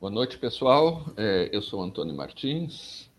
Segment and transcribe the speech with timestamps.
[0.00, 1.04] Boa noite, pessoal.
[1.16, 3.10] É, eu sou Antônio Martins,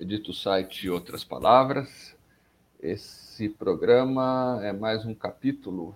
[0.00, 2.16] edito o site Outras Palavras.
[2.80, 5.94] Esse programa é mais um capítulo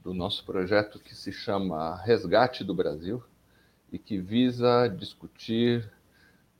[0.00, 3.20] do nosso projeto que se chama Resgate do Brasil
[3.90, 5.90] e que visa discutir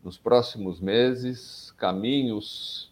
[0.03, 2.91] nos próximos meses caminhos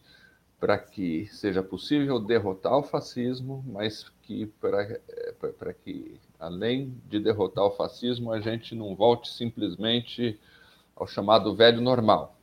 [0.60, 7.70] para que seja possível derrotar o fascismo, mas que para que além de derrotar o
[7.70, 10.40] fascismo, a gente não volte simplesmente
[10.96, 12.36] ao chamado velho normal.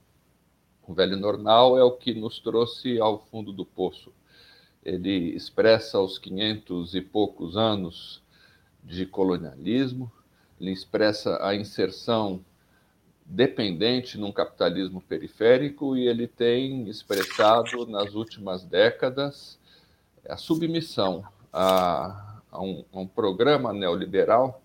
[0.87, 4.13] O velho normal é o que nos trouxe ao fundo do poço.
[4.85, 8.21] Ele expressa os 500 e poucos anos
[8.83, 10.09] de colonialismo,
[10.61, 12.45] ele expressa a inserção
[13.25, 19.59] dependente num capitalismo periférico e ele tem expressado nas últimas décadas
[20.27, 24.61] a submissão a a um, a um programa neoliberal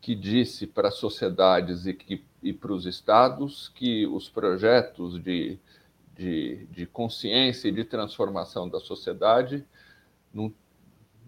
[0.00, 5.58] que disse para as sociedades e, que, e para os estados que os projetos de,
[6.14, 9.66] de, de consciência e de transformação da sociedade
[10.32, 10.52] não,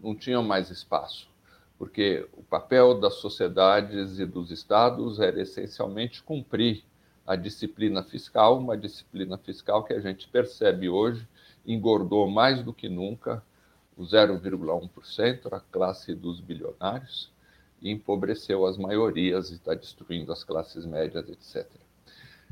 [0.03, 1.28] não tinham mais espaço,
[1.77, 6.84] porque o papel das sociedades e dos estados era essencialmente cumprir
[7.27, 11.28] a disciplina fiscal, uma disciplina fiscal que a gente percebe hoje
[11.67, 13.42] engordou mais do que nunca
[13.98, 17.30] o 0,1%, a classe dos bilionários,
[17.82, 21.66] e empobreceu as maiorias e está destruindo as classes médias, etc.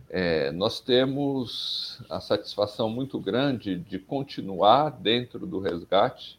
[0.08, 6.38] É, nós temos a satisfação muito grande de continuar dentro do resgate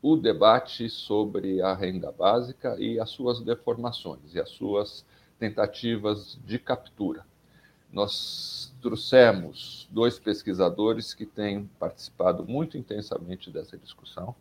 [0.00, 5.04] o debate sobre a renda básica e as suas deformações e as suas
[5.38, 7.26] tentativas de captura.
[7.92, 14.36] Nós trouxemos dois pesquisadores que têm participado muito intensamente dessa discussão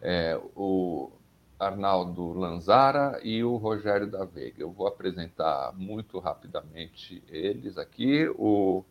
[0.00, 1.10] é, o
[1.58, 4.62] Arnaldo Lanzara e o Rogério da Veiga.
[4.62, 8.28] Eu vou apresentar muito rapidamente eles aqui.
[8.38, 8.84] O,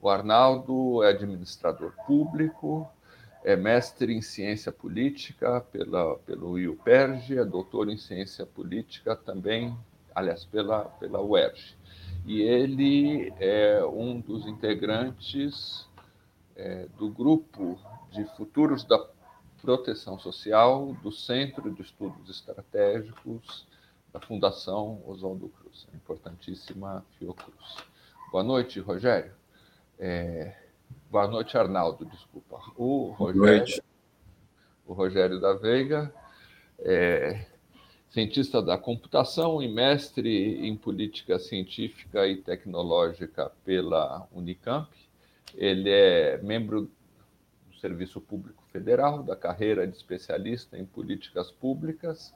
[0.00, 2.88] o Arnaldo é administrador público,
[3.44, 9.76] é mestre em ciência política pela, pelo IUPERJ, é doutor em ciência política também,
[10.14, 11.76] aliás, pela, pela UERJ.
[12.26, 15.88] E ele é um dos integrantes
[16.56, 17.78] é, do grupo
[18.10, 18.98] de futuros da
[19.62, 23.66] Proteção Social do Centro de Estudos Estratégicos
[24.10, 27.76] da Fundação Oswaldo Cruz, a importantíssima Fiocruz.
[28.32, 29.32] Boa noite, Rogério.
[29.98, 30.56] É...
[31.10, 32.58] Boa noite, Arnaldo, desculpa.
[32.74, 33.82] O Rogério, Boa noite.
[34.86, 36.12] O Rogério da Veiga
[36.78, 37.44] é
[38.08, 44.90] cientista da computação e mestre em política científica e tecnológica pela Unicamp.
[45.54, 46.90] Ele é membro
[47.68, 52.34] do Serviço Público Federal, da carreira de especialista em políticas públicas,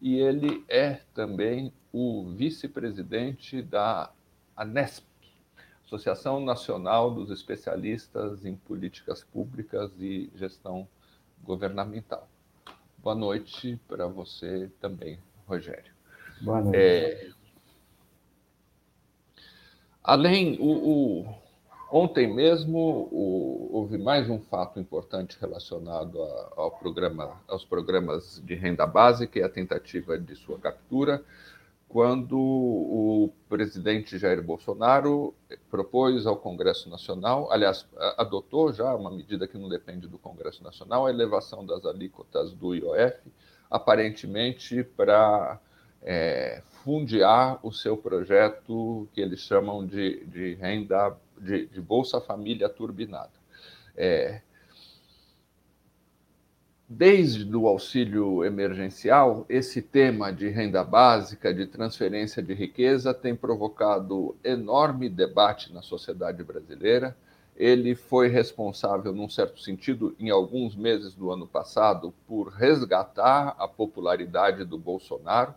[0.00, 4.12] e ele é também o vice-presidente da
[4.56, 5.06] ANESP,
[5.84, 10.88] Associação Nacional dos Especialistas em Políticas Públicas e Gestão
[11.42, 12.28] Governamental.
[12.98, 15.92] Boa noite para você também, Rogério.
[16.40, 16.78] Boa noite.
[16.78, 17.30] É,
[20.02, 21.41] além, o, o
[21.94, 28.54] Ontem mesmo o, houve mais um fato importante relacionado a, ao programa, aos programas de
[28.54, 31.22] renda básica e a tentativa de sua captura,
[31.86, 35.34] quando o presidente Jair Bolsonaro
[35.70, 37.86] propôs ao Congresso Nacional, aliás,
[38.16, 42.74] adotou já uma medida que não depende do Congresso Nacional, a elevação das alíquotas do
[42.74, 43.18] IOF,
[43.70, 45.60] aparentemente para
[46.00, 52.68] é, fundiar o seu projeto que eles chamam de, de renda de, de Bolsa Família
[52.68, 53.32] turbinada.
[53.96, 54.40] É,
[56.88, 64.36] desde o auxílio emergencial, esse tema de renda básica, de transferência de riqueza, tem provocado
[64.44, 67.16] enorme debate na sociedade brasileira.
[67.56, 73.66] Ele foi responsável, num certo sentido, em alguns meses do ano passado, por resgatar a
[73.66, 75.54] popularidade do Bolsonaro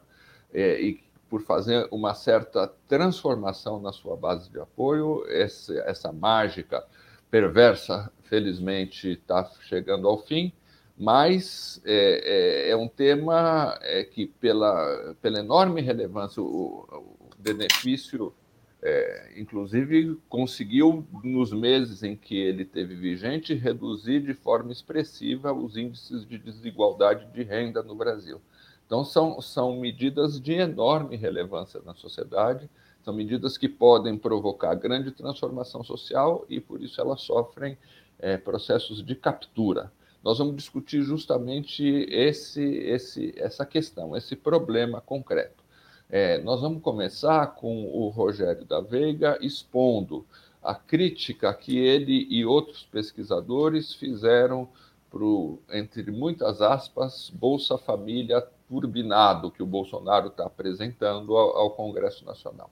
[0.53, 5.25] é, e por fazer uma certa transformação na sua base de apoio.
[5.27, 6.83] Essa, essa mágica
[7.29, 10.53] perversa, felizmente, está chegando ao fim,
[10.97, 18.33] mas é, é, é um tema é, que, pela, pela enorme relevância, o, o benefício,
[18.81, 25.75] é, inclusive, conseguiu, nos meses em que ele teve vigente, reduzir de forma expressiva os
[25.75, 28.39] índices de desigualdade de renda no Brasil.
[28.85, 32.69] Então, são, são medidas de enorme relevância na sociedade,
[33.03, 37.77] são medidas que podem provocar grande transformação social e, por isso, elas sofrem
[38.19, 39.91] é, processos de captura.
[40.23, 45.63] Nós vamos discutir justamente esse, esse, essa questão, esse problema concreto.
[46.09, 50.25] É, nós vamos começar com o Rogério da Veiga expondo
[50.61, 54.67] a crítica que ele e outros pesquisadores fizeram
[55.09, 62.25] para entre muitas aspas, Bolsa Família turbinado que o Bolsonaro está apresentando ao, ao, Congresso
[62.25, 62.69] Nacional.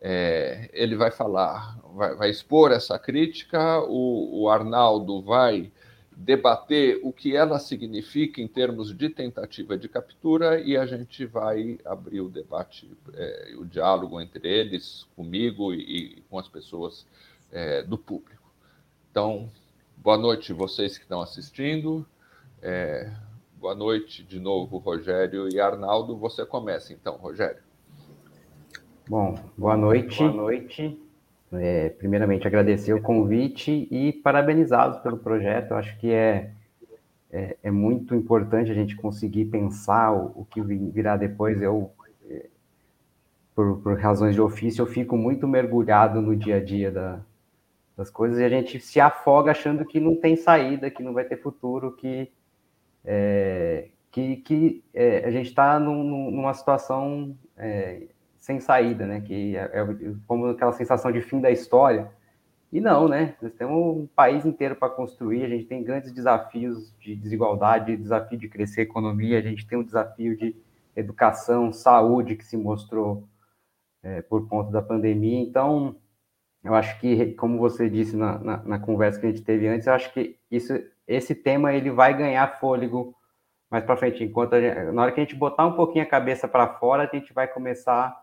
[0.00, 5.70] É, ele vai falar, vai, vai, expor essa crítica, o, o Arnaldo vai
[6.16, 11.78] debater o que ela significa em termos de tentativa de captura e a gente vai
[11.84, 17.06] abrir o debate, é, o diálogo entre eles, comigo e, e com as pessoas
[17.50, 18.42] é, do público.
[19.10, 19.50] Então,
[19.96, 22.06] boa noite vocês que estão assistindo.
[22.60, 23.10] É,
[23.62, 26.16] boa noite de novo, Rogério e Arnaldo.
[26.16, 27.62] Você começa então, Rogério.
[29.08, 30.18] Bom, boa noite.
[30.18, 31.00] Boa noite.
[31.52, 35.70] É, primeiramente, agradecer o convite e parabenizá-los pelo projeto.
[35.70, 36.50] Eu acho que é,
[37.30, 41.62] é, é, muito importante a gente conseguir pensar o, o que virá depois.
[41.62, 41.92] Eu,
[42.28, 42.46] é,
[43.54, 47.20] por, por, razões de ofício, eu fico muito mergulhado no dia a dia da,
[47.96, 51.24] das coisas e a gente se afoga achando que não tem saída, que não vai
[51.24, 52.28] ter futuro, que,
[53.04, 58.08] é, que, que é, a gente está num, numa situação é,
[58.38, 59.20] sem saída, né?
[59.20, 62.10] Que é, é como aquela sensação de fim da história.
[62.72, 63.36] E não, né?
[63.40, 68.38] Nós temos um país inteiro para construir, a gente tem grandes desafios de desigualdade, desafio
[68.38, 70.56] de crescer a economia, a gente tem um desafio de
[70.96, 73.28] educação, saúde que se mostrou
[74.02, 75.40] é, por conta da pandemia.
[75.40, 75.96] Então,
[76.64, 79.86] eu acho que, como você disse na, na, na, conversa que a gente teve antes,
[79.86, 80.72] eu acho que isso,
[81.06, 83.14] esse tema ele vai ganhar fôlego
[83.70, 84.22] mais para frente.
[84.22, 87.16] Enquanto gente, na hora que a gente botar um pouquinho a cabeça para fora, a
[87.16, 88.14] gente vai começar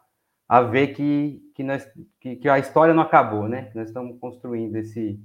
[0.47, 1.87] a ver que, que, nós,
[2.19, 3.65] que, que, a história não acabou, né?
[3.65, 5.19] Que nós estamos construindo esse,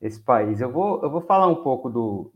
[0.00, 0.60] esse país.
[0.60, 2.32] Eu vou, eu vou falar um pouco do,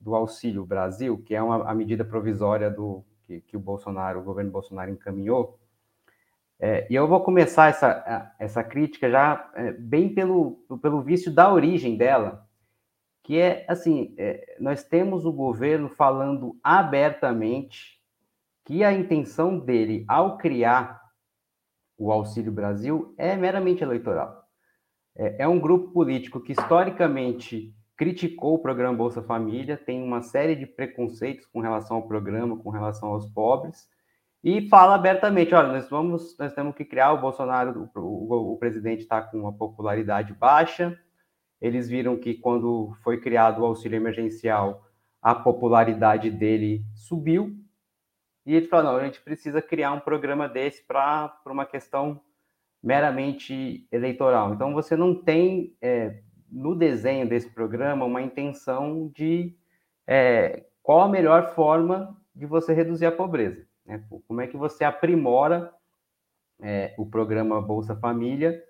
[0.00, 4.24] do Auxílio Brasil, que é uma, a medida provisória do, que, que o Bolsonaro, o
[4.24, 5.58] governo Bolsonaro encaminhou.
[6.58, 10.52] É, e eu vou começar essa, essa crítica já é, bem pelo,
[10.82, 12.47] pelo vício da origem dela,
[13.28, 18.00] que é assim: é, nós temos o governo falando abertamente
[18.64, 20.98] que a intenção dele, ao criar
[21.98, 24.44] o Auxílio Brasil é meramente eleitoral.
[25.14, 30.56] É, é um grupo político que historicamente criticou o programa Bolsa Família, tem uma série
[30.56, 33.90] de preconceitos com relação ao programa, com relação aos pobres,
[34.42, 38.56] e fala abertamente: olha, nós vamos, nós temos que criar o Bolsonaro, o, o, o
[38.56, 40.98] presidente está com uma popularidade baixa.
[41.60, 44.86] Eles viram que quando foi criado o auxílio emergencial,
[45.20, 47.56] a popularidade dele subiu,
[48.46, 52.20] e ele falou: não, a gente precisa criar um programa desse para uma questão
[52.82, 54.54] meramente eleitoral.
[54.54, 59.54] Então, você não tem é, no desenho desse programa uma intenção de
[60.06, 63.66] é, qual a melhor forma de você reduzir a pobreza.
[63.84, 64.02] Né?
[64.26, 65.70] Como é que você aprimora
[66.60, 68.62] é, o programa Bolsa Família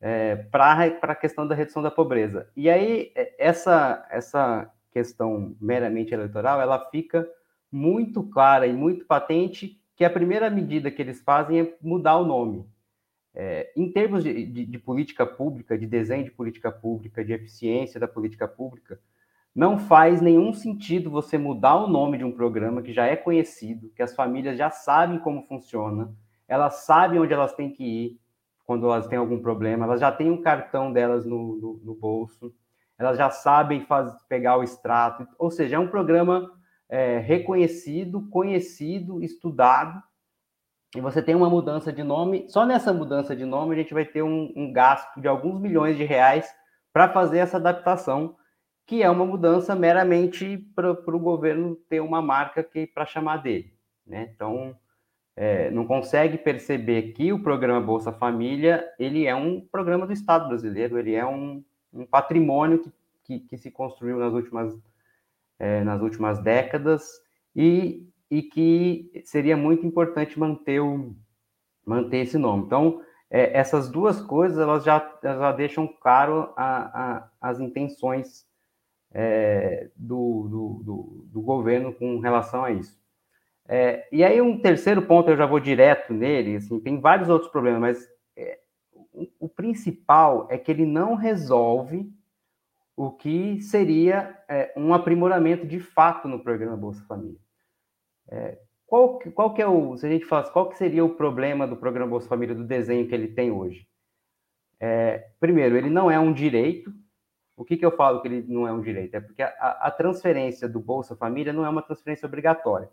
[0.00, 2.48] é, para a questão da redução da pobreza.
[2.56, 7.28] E aí, é, essa, essa questão meramente eleitoral, ela fica
[7.70, 12.24] muito clara e muito patente que a primeira medida que eles fazem é mudar o
[12.24, 12.64] nome.
[13.34, 18.00] É, em termos de, de, de, política pública, de desenho de política pública, de eficiência
[18.00, 18.98] da política pública,
[19.54, 23.90] não faz nenhum sentido você mudar o nome de um programa que já é conhecido,
[23.94, 26.14] que as famílias já sabem como funciona,
[26.46, 28.20] elas sabem onde elas têm que ir
[28.68, 32.54] quando elas têm algum problema, elas já têm um cartão delas no, no, no bolso,
[32.98, 36.52] elas já sabem faz, pegar o extrato, ou seja, é um programa
[36.86, 40.02] é, reconhecido, conhecido, estudado,
[40.94, 42.46] e você tem uma mudança de nome.
[42.50, 45.96] Só nessa mudança de nome a gente vai ter um, um gasto de alguns milhões
[45.96, 46.46] de reais
[46.92, 48.36] para fazer essa adaptação,
[48.86, 53.72] que é uma mudança meramente para o governo ter uma marca para chamar dele.
[54.06, 54.30] Né?
[54.34, 54.76] Então,
[55.40, 60.48] é, não consegue perceber que o programa Bolsa Família ele é um programa do Estado
[60.48, 62.90] brasileiro, ele é um, um patrimônio que,
[63.22, 64.76] que, que se construiu nas últimas
[65.58, 67.20] é, nas últimas décadas
[67.54, 71.14] e, e que seria muito importante manter, o,
[71.84, 72.64] manter esse nome.
[72.64, 78.46] Então, é, essas duas coisas elas já, elas já deixam claro a, a, as intenções
[79.12, 82.98] é, do, do, do, do, governo com relação a isso.
[83.68, 87.52] É, e aí, um terceiro ponto, eu já vou direto nele, assim, tem vários outros
[87.52, 88.58] problemas, mas é,
[89.12, 92.10] o, o principal é que ele não resolve
[92.96, 97.38] o que seria é, um aprimoramento de fato no programa Bolsa Família.
[98.30, 101.66] É, qual, qual que é o, se a gente falasse, qual que seria o problema
[101.66, 103.86] do programa Bolsa Família, do desenho que ele tem hoje?
[104.80, 106.90] É, primeiro, ele não é um direito.
[107.54, 109.14] O que, que eu falo que ele não é um direito?
[109.14, 112.88] É porque a, a transferência do Bolsa Família não é uma transferência obrigatória.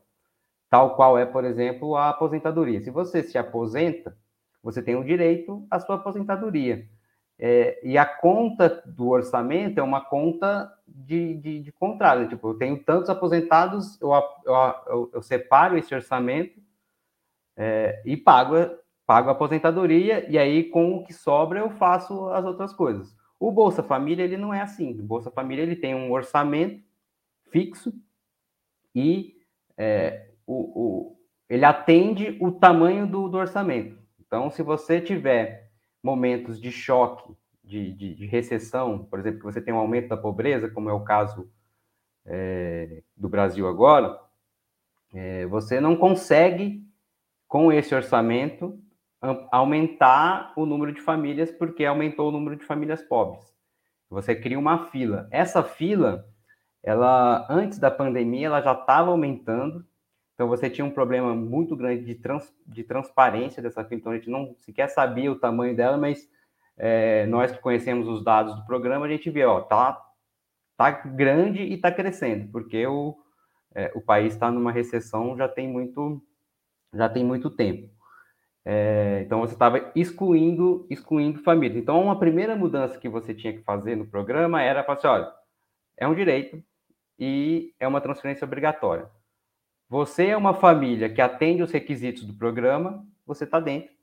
[0.76, 2.82] Tal qual é, por exemplo, a aposentadoria.
[2.82, 4.14] Se você se aposenta,
[4.62, 6.86] você tem o direito à sua aposentadoria.
[7.40, 12.28] É, e a conta do orçamento é uma conta de, de, de contrário.
[12.28, 14.54] Tipo, eu tenho tantos aposentados, eu, eu,
[14.88, 16.60] eu, eu separo esse orçamento
[17.56, 18.56] é, e pago,
[19.06, 23.16] pago a aposentadoria, e aí com o que sobra eu faço as outras coisas.
[23.40, 24.92] O Bolsa Família, ele não é assim.
[25.00, 26.84] O Bolsa Família, ele tem um orçamento
[27.50, 27.94] fixo
[28.94, 29.38] e
[29.78, 31.18] é, o, o,
[31.50, 33.98] ele atende o tamanho do, do orçamento.
[34.20, 35.72] Então, se você tiver
[36.04, 40.18] momentos de choque, de, de, de, recessão, por exemplo, que você tem um aumento da
[40.18, 41.50] pobreza, como é o caso
[42.26, 44.20] é, do Brasil agora,
[45.14, 46.84] é, você não consegue,
[47.48, 48.80] com esse orçamento,
[49.52, 53.56] aumentar o número de famílias, porque aumentou o número de famílias pobres.
[54.10, 55.28] Você cria uma fila.
[55.32, 56.28] Essa fila,
[56.84, 59.86] ela antes da pandemia, ela já estava aumentando,
[60.36, 64.16] então você tinha um problema muito grande de, trans, de transparência dessa fila, então a
[64.16, 66.30] gente não sequer sabia o tamanho dela, mas
[66.78, 69.98] é, nós que conhecemos os dados do programa, a gente vê, ó, tá,
[70.78, 73.18] tá grande e tá crescendo, porque o,
[73.74, 76.22] é, o país está numa recessão já tem muito,
[76.94, 77.90] já tem muito tempo.
[78.66, 81.78] É, então você estava excluindo, excluindo famílias.
[81.78, 85.32] Então uma primeira mudança que você tinha que fazer no programa era falar assim, olha,
[85.96, 86.62] é um direito
[87.18, 89.10] e é uma transferência obrigatória.
[89.88, 93.94] Você é uma família que atende os requisitos do programa, você está dentro.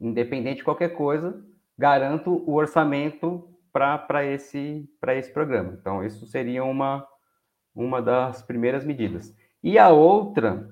[0.00, 1.44] Independente de qualquer coisa,
[1.76, 5.76] garanto o orçamento para esse, esse programa.
[5.78, 7.06] Então, isso seria uma,
[7.74, 9.34] uma das primeiras medidas.
[9.62, 10.68] E a outra,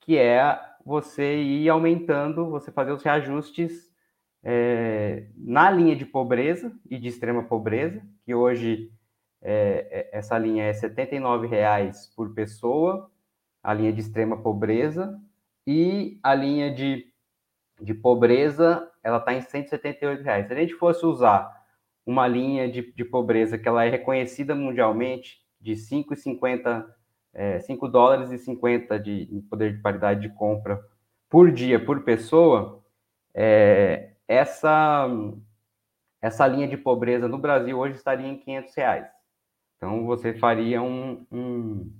[0.00, 3.92] que é você ir aumentando, você fazer os reajustes
[4.42, 8.92] é, na linha de pobreza e de extrema pobreza, que hoje
[9.44, 13.10] é, é, essa linha é R$ 79,00 por pessoa,
[13.62, 15.20] a linha de extrema pobreza,
[15.66, 17.06] e a linha de,
[17.80, 20.46] de pobreza, ela está em R$ 178,00.
[20.46, 21.52] Se a gente fosse usar
[22.06, 26.86] uma linha de, de pobreza que ela é reconhecida mundialmente, de 5,50
[27.34, 30.80] é, 5 dólares e 50 de poder de paridade de compra
[31.28, 32.84] por dia, por pessoa,
[33.34, 35.08] é, essa,
[36.22, 39.23] essa linha de pobreza no Brasil hoje estaria em 500 reais.
[39.76, 41.26] Então, você faria um.
[41.30, 41.92] um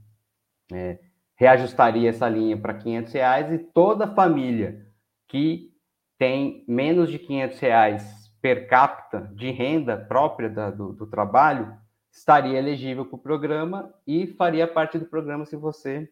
[0.73, 0.99] é,
[1.37, 4.87] reajustaria essa linha para 500 reais e toda família
[5.28, 5.75] que
[6.16, 11.76] tem menos de 500 reais per capita de renda própria da, do, do trabalho
[12.12, 16.09] estaria elegível para o programa e faria parte do programa se você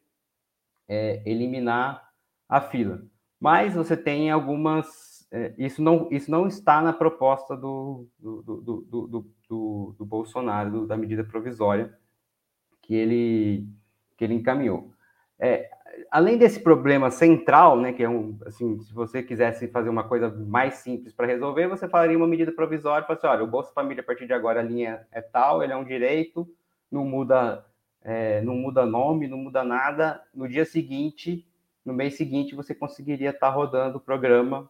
[0.89, 2.11] é, eliminar
[2.49, 3.03] a fila.
[3.41, 5.12] Mas você tem algumas
[5.57, 11.25] isso, não, isso não está na proposta do, do, do, do, do, Bolsonaro, da medida
[11.25, 11.97] provisória
[12.83, 13.67] que ele,
[14.17, 14.93] que ele encaminhou.
[15.39, 15.71] É,
[16.11, 20.29] além desse problema central, né, que é um, assim, se você quisesse fazer uma coisa
[20.31, 24.07] mais simples para resolver, você faria uma medida provisória, falasse, olha, o Bolsa Família a
[24.07, 26.47] partir de agora a linha é tal, ele é um direito,
[26.91, 27.65] não muda,
[28.03, 30.23] é, não muda nome, não muda nada.
[30.35, 31.47] No dia seguinte,
[31.83, 34.69] no mês seguinte, você conseguiria estar tá rodando o programa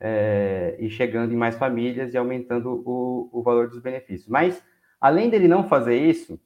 [0.00, 4.28] é, e chegando em mais famílias e aumentando o, o valor dos benefícios.
[4.28, 4.62] Mas,
[5.00, 6.40] além dele não fazer isso,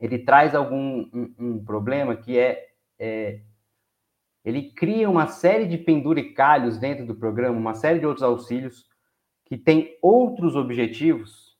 [0.00, 3.40] ele traz algum um, um problema que é, é,
[4.44, 8.90] ele cria uma série de penduricalhos dentro do programa, uma série de outros auxílios
[9.44, 11.56] que tem outros objetivos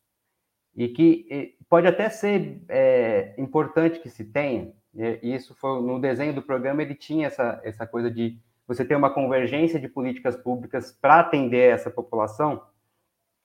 [0.75, 4.73] e que pode até ser é, importante que se tenha.
[4.95, 8.97] E isso foi no desenho do programa ele tinha essa, essa coisa de você ter
[8.97, 12.63] uma convergência de políticas públicas para atender essa população,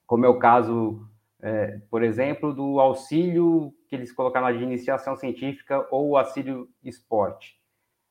[0.06, 1.06] como é o caso,
[1.40, 7.58] é, por exemplo, do auxílio que eles colocaram de iniciação científica ou auxílio esporte.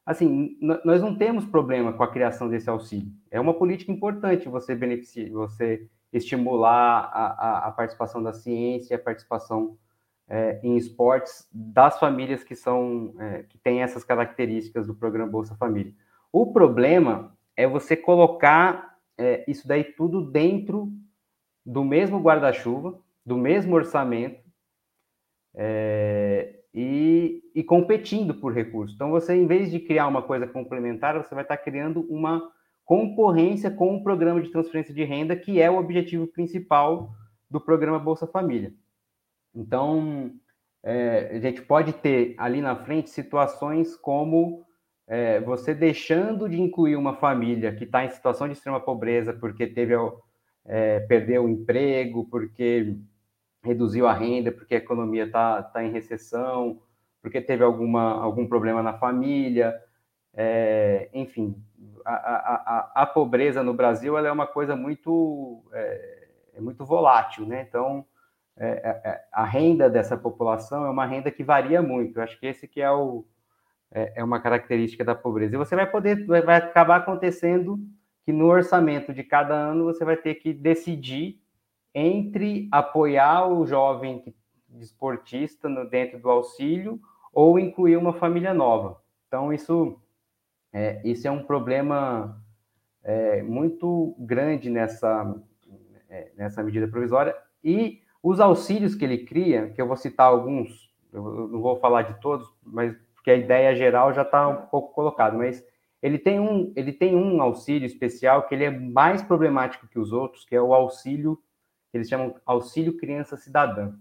[0.05, 3.11] Assim, nós não temos problema com a criação desse auxílio.
[3.29, 8.99] É uma política importante você beneficiar, você estimular a, a, a participação da ciência, a
[8.99, 9.77] participação
[10.29, 15.55] é, em esportes das famílias que são é, que têm essas características do programa Bolsa
[15.55, 15.93] Família.
[16.31, 20.91] O problema é você colocar é, isso daí tudo dentro
[21.65, 24.41] do mesmo guarda-chuva, do mesmo orçamento
[25.55, 28.95] é, e, e, competindo por recursos.
[28.95, 32.51] Então, você, em vez de criar uma coisa complementar, você vai estar criando uma
[32.85, 37.11] concorrência com o programa de transferência de renda, que é o objetivo principal
[37.49, 38.73] do programa Bolsa Família.
[39.53, 40.31] Então,
[40.83, 44.66] é, a gente pode ter ali na frente situações como
[45.07, 49.65] é, você deixando de incluir uma família que está em situação de extrema pobreza porque
[49.65, 49.93] teve
[50.65, 52.97] é, perdeu o emprego, porque
[53.63, 56.81] reduziu a renda, porque a economia está tá em recessão,
[57.21, 59.81] porque teve alguma, algum problema na família,
[60.33, 61.55] é, enfim,
[62.05, 67.45] a, a, a, pobreza no Brasil ela é uma coisa muito, é, é muito volátil,
[67.45, 67.65] né?
[67.67, 68.05] Então,
[68.55, 72.19] é, é, é, a renda dessa população é uma renda que varia muito.
[72.19, 73.25] Eu acho que esse que é, o,
[73.91, 75.55] é, é, uma característica da pobreza.
[75.55, 77.79] E você vai poder, vai acabar acontecendo
[78.23, 81.39] que no orçamento de cada ano você vai ter que decidir
[81.93, 84.23] entre apoiar o jovem
[84.67, 86.99] desportista no, dentro do auxílio
[87.33, 89.01] ou incluir uma família nova.
[89.27, 89.99] Então, isso
[90.73, 92.39] é, isso é um problema
[93.03, 95.35] é, muito grande nessa,
[96.09, 97.35] é, nessa medida provisória.
[97.63, 102.03] E os auxílios que ele cria, que eu vou citar alguns, eu não vou falar
[102.03, 102.95] de todos, mas
[103.27, 105.61] porque a ideia geral já está um pouco colocada, mas
[106.01, 110.13] ele tem um, ele tem um auxílio especial que ele é mais problemático que os
[110.13, 111.37] outros, que é o auxílio,
[111.91, 113.93] que eles chamam auxílio criança cidadã,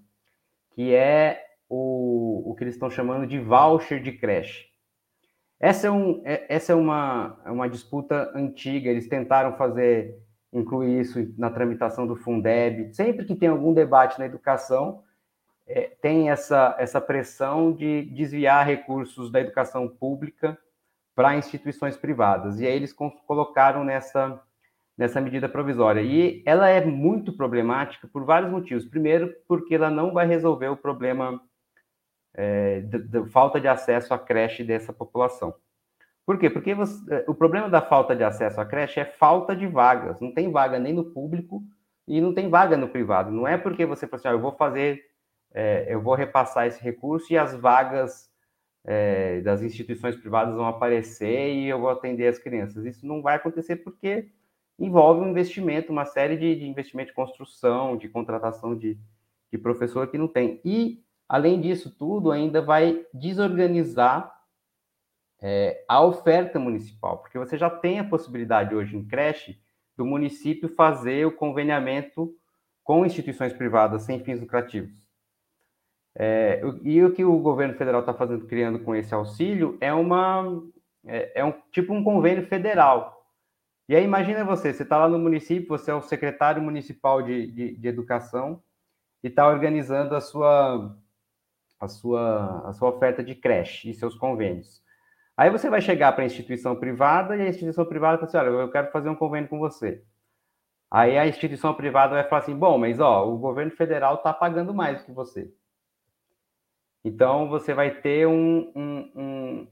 [0.70, 4.66] que é o, o que eles estão chamando de voucher de creche.
[5.58, 11.00] Essa é, um, é, essa é uma, é uma disputa antiga, eles tentaram fazer, incluir
[11.00, 12.94] isso na tramitação do Fundeb.
[12.94, 15.02] Sempre que tem algum debate na educação,
[15.66, 20.56] é, tem essa, essa pressão de desviar recursos da educação pública
[21.14, 22.60] para instituições privadas.
[22.60, 24.40] E aí eles colocaram nessa,
[24.96, 26.02] nessa medida provisória.
[26.02, 28.84] E ela é muito problemática por vários motivos.
[28.84, 31.40] Primeiro, porque ela não vai resolver o problema
[32.34, 35.54] é, de, falta de acesso à creche dessa população.
[36.26, 36.50] Por quê?
[36.50, 40.20] Porque você, é, o problema da falta de acesso à creche é falta de vagas.
[40.20, 41.62] Não tem vaga nem no público
[42.06, 43.30] e não tem vaga no privado.
[43.30, 45.02] Não é porque você fala assim, ah, eu vou fazer,
[45.56, 48.30] é, eu vou repassar esse recurso e as vagas
[48.84, 52.84] é, das instituições privadas vão aparecer e eu vou atender as crianças.
[52.84, 54.30] Isso não vai acontecer porque
[54.78, 58.98] envolve um investimento, uma série de, de investimento de construção, de contratação de,
[59.50, 60.60] de professor que não tem.
[60.64, 64.32] E Além disso tudo, ainda vai desorganizar
[65.40, 69.60] é, a oferta municipal, porque você já tem a possibilidade hoje em creche
[69.96, 72.34] do município fazer o conveniamento
[72.84, 75.04] com instituições privadas sem fins lucrativos.
[76.18, 80.62] É, e o que o governo federal está fazendo, criando com esse auxílio, é uma
[81.06, 83.24] é, é, um tipo um convênio federal.
[83.88, 87.46] E aí imagina você, você está lá no município, você é o secretário municipal de,
[87.52, 88.62] de, de educação
[89.22, 90.96] e está organizando a sua
[91.78, 94.82] a sua, a sua oferta de creche e seus convênios.
[95.36, 98.62] Aí você vai chegar para a instituição privada e a instituição privada fala assim: olha,
[98.62, 100.02] eu quero fazer um convênio com você.
[100.90, 104.72] Aí a instituição privada vai falar assim: bom, mas ó, o governo federal está pagando
[104.72, 105.52] mais do que você.
[107.06, 109.66] Então você vai ter um, um, um,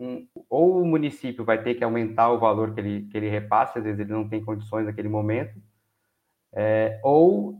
[0.00, 3.78] um, Ou o município vai ter que aumentar o valor que ele, que ele repasse,
[3.78, 5.62] às vezes ele não tem condições naquele momento,
[6.52, 7.54] é, ou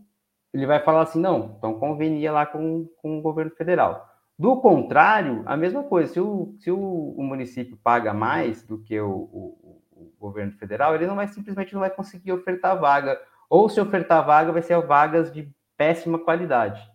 [0.52, 4.08] ele vai falar assim, não, então convenia lá com, com o governo federal.
[4.36, 9.00] Do contrário, a mesma coisa, se o, se o, o município paga mais do que
[9.00, 13.68] o, o, o, governo federal, ele não vai simplesmente não vai conseguir ofertar vaga, ou
[13.68, 16.91] se ofertar vaga, vai ser vagas de péssima qualidade.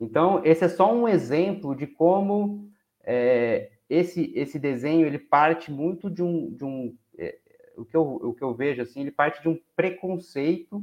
[0.00, 2.68] Então, esse é só um exemplo de como
[3.02, 7.38] é, esse, esse desenho ele parte muito de um, de um é,
[7.76, 10.82] o, que eu, o que eu vejo assim, ele parte de um preconceito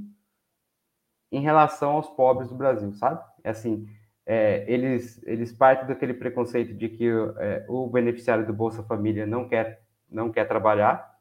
[1.32, 3.24] em relação aos pobres do Brasil, sabe?
[3.44, 3.88] É assim,
[4.26, 9.48] é, eles, eles partem daquele preconceito de que é, o beneficiário do Bolsa Família não
[9.48, 11.12] quer, não quer trabalhar,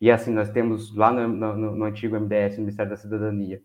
[0.00, 3.62] e assim, nós temos lá no, no, no antigo MDS, no Ministério da Cidadania,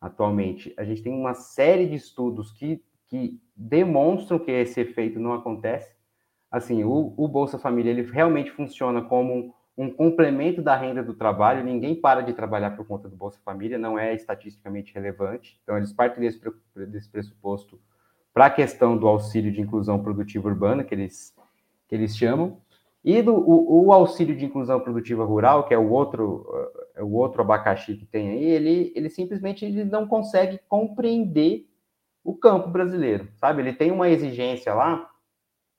[0.00, 2.80] atualmente, a gente tem uma série de estudos que,
[3.12, 5.94] que demonstram que esse efeito não acontece.
[6.50, 11.62] Assim, o, o Bolsa Família, ele realmente funciona como um complemento da renda do trabalho,
[11.62, 15.60] ninguém para de trabalhar por conta do Bolsa Família, não é estatisticamente relevante.
[15.62, 16.40] Então, eles partem desse,
[16.88, 17.78] desse pressuposto
[18.32, 21.34] para a questão do auxílio de inclusão produtiva urbana, que eles,
[21.88, 22.62] que eles chamam,
[23.04, 26.46] e do, o, o auxílio de inclusão produtiva rural, que é o outro,
[26.96, 31.66] é o outro abacaxi que tem aí, ele, ele simplesmente ele não consegue compreender
[32.24, 33.62] o campo brasileiro, sabe?
[33.62, 35.10] Ele tem uma exigência lá,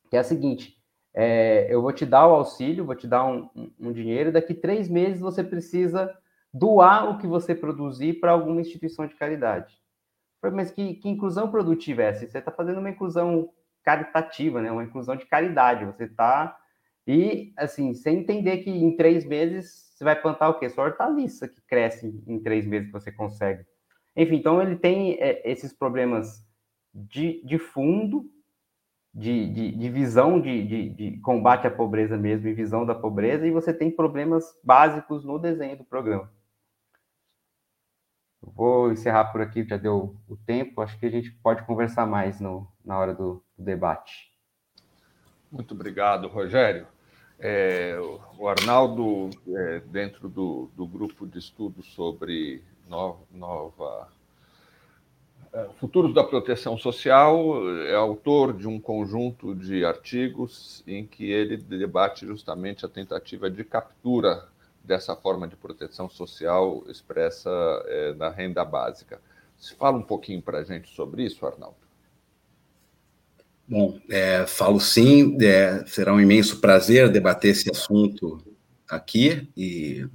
[0.09, 0.77] que é a seguinte,
[1.13, 4.89] é, eu vou te dar o auxílio, vou te dar um, um, dinheiro, daqui três
[4.89, 6.13] meses você precisa
[6.53, 9.81] doar o que você produzir para alguma instituição de caridade.
[10.51, 12.27] Mas que, que inclusão produtiva é essa?
[12.27, 13.49] Você está fazendo uma inclusão
[13.83, 14.71] caritativa, né?
[14.71, 15.85] uma inclusão de caridade.
[15.85, 16.57] Você está.
[17.07, 20.69] E, assim, sem entender que em três meses você vai plantar o quê?
[20.69, 23.65] Só hortaliça que cresce em três meses que você consegue.
[24.15, 26.45] Enfim, então ele tem é, esses problemas
[26.93, 28.29] de, de fundo
[29.13, 33.51] de, de, de visão de, de, combate à pobreza mesmo, e visão da pobreza, e
[33.51, 36.31] você tem problemas básicos no desenho do programa.
[38.41, 42.41] Vou encerrar por aqui, já deu o tempo, acho que a gente pode conversar mais
[42.41, 44.33] no, na hora do, do debate.
[45.51, 46.87] Muito obrigado, Rogério.
[47.39, 47.97] É,
[48.37, 54.07] o Arnaldo, é, dentro do, do, grupo de estudos sobre nova, nova
[55.53, 61.57] é, Futuros da Proteção Social, é autor de um conjunto de artigos em que ele
[61.57, 64.47] debate justamente a tentativa de captura
[64.83, 67.49] dessa forma de proteção social expressa
[67.85, 69.21] é, na renda básica.
[69.57, 71.77] Se fala um pouquinho para a gente sobre isso, Arnaldo.
[73.65, 78.43] Bom, é, falo sim, é, será um imenso prazer debater esse assunto
[78.89, 79.47] aqui.
[79.55, 80.05] E,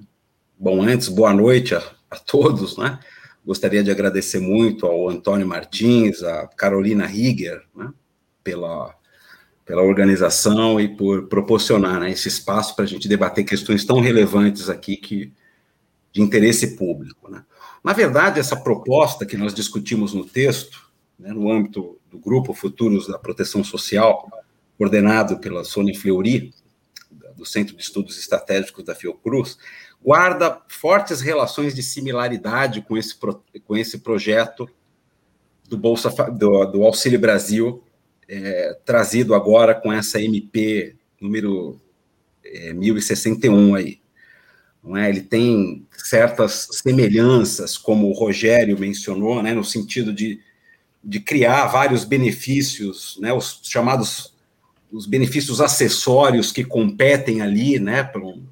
[0.59, 2.99] bom, antes, boa noite a, a todos, né?
[3.44, 7.90] Gostaria de agradecer muito ao Antônio Martins, a Carolina Rieger, né,
[8.44, 8.94] pela,
[9.64, 14.68] pela organização e por proporcionar né, esse espaço para a gente debater questões tão relevantes
[14.68, 15.33] aqui que,
[16.12, 17.31] de interesse público.
[17.31, 17.42] Né.
[17.83, 23.07] Na verdade, essa proposta que nós discutimos no texto, né, no âmbito do Grupo Futuros
[23.07, 24.29] da Proteção Social,
[24.77, 26.53] coordenado pela Sônia Fleury,
[27.35, 29.57] do Centro de Estudos Estratégicos da Fiocruz,
[30.02, 34.68] guarda fortes relações de similaridade com esse, com esse projeto
[35.68, 37.82] do Bolsa do, do Auxílio Brasil,
[38.28, 41.80] é, trazido agora com essa MP número
[42.44, 44.00] é, 1061 aí.
[44.82, 45.08] Não é?
[45.08, 50.40] Ele tem certas semelhanças, como o Rogério mencionou, né, no sentido de
[51.02, 54.34] de criar vários benefícios, né, os chamados
[54.90, 58.42] os benefícios acessórios que competem ali, né, pelo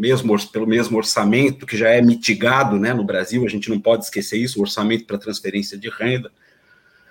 [0.00, 4.04] mesmo, pelo mesmo orçamento que já é mitigado, né, no Brasil, a gente não pode
[4.04, 6.32] esquecer isso, o orçamento para transferência de renda,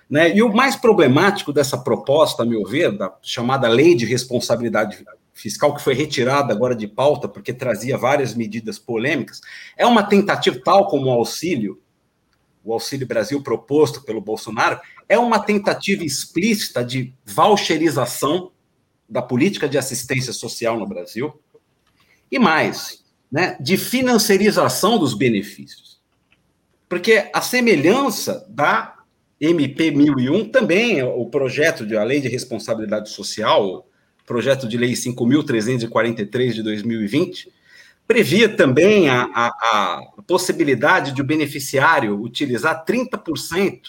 [0.08, 5.06] né, e o mais problemático dessa proposta, a meu ver, da chamada lei de responsabilidade
[5.32, 9.40] fiscal, que foi retirada agora de pauta, porque trazia várias medidas polêmicas,
[9.76, 11.80] é uma tentativa, tal como o auxílio,
[12.64, 18.50] o Auxílio Brasil proposto pelo Bolsonaro, é uma tentativa explícita de voucherização
[19.08, 21.32] da política de assistência social no Brasil,
[22.30, 26.00] e mais, né, de financiarização dos benefícios.
[26.88, 28.96] Porque a semelhança da
[29.40, 33.86] MP 1001 também, o projeto de a Lei de Responsabilidade Social,
[34.26, 37.52] projeto de lei 5.343 de 2020,
[38.06, 43.80] previa também a, a, a possibilidade de o beneficiário utilizar 30%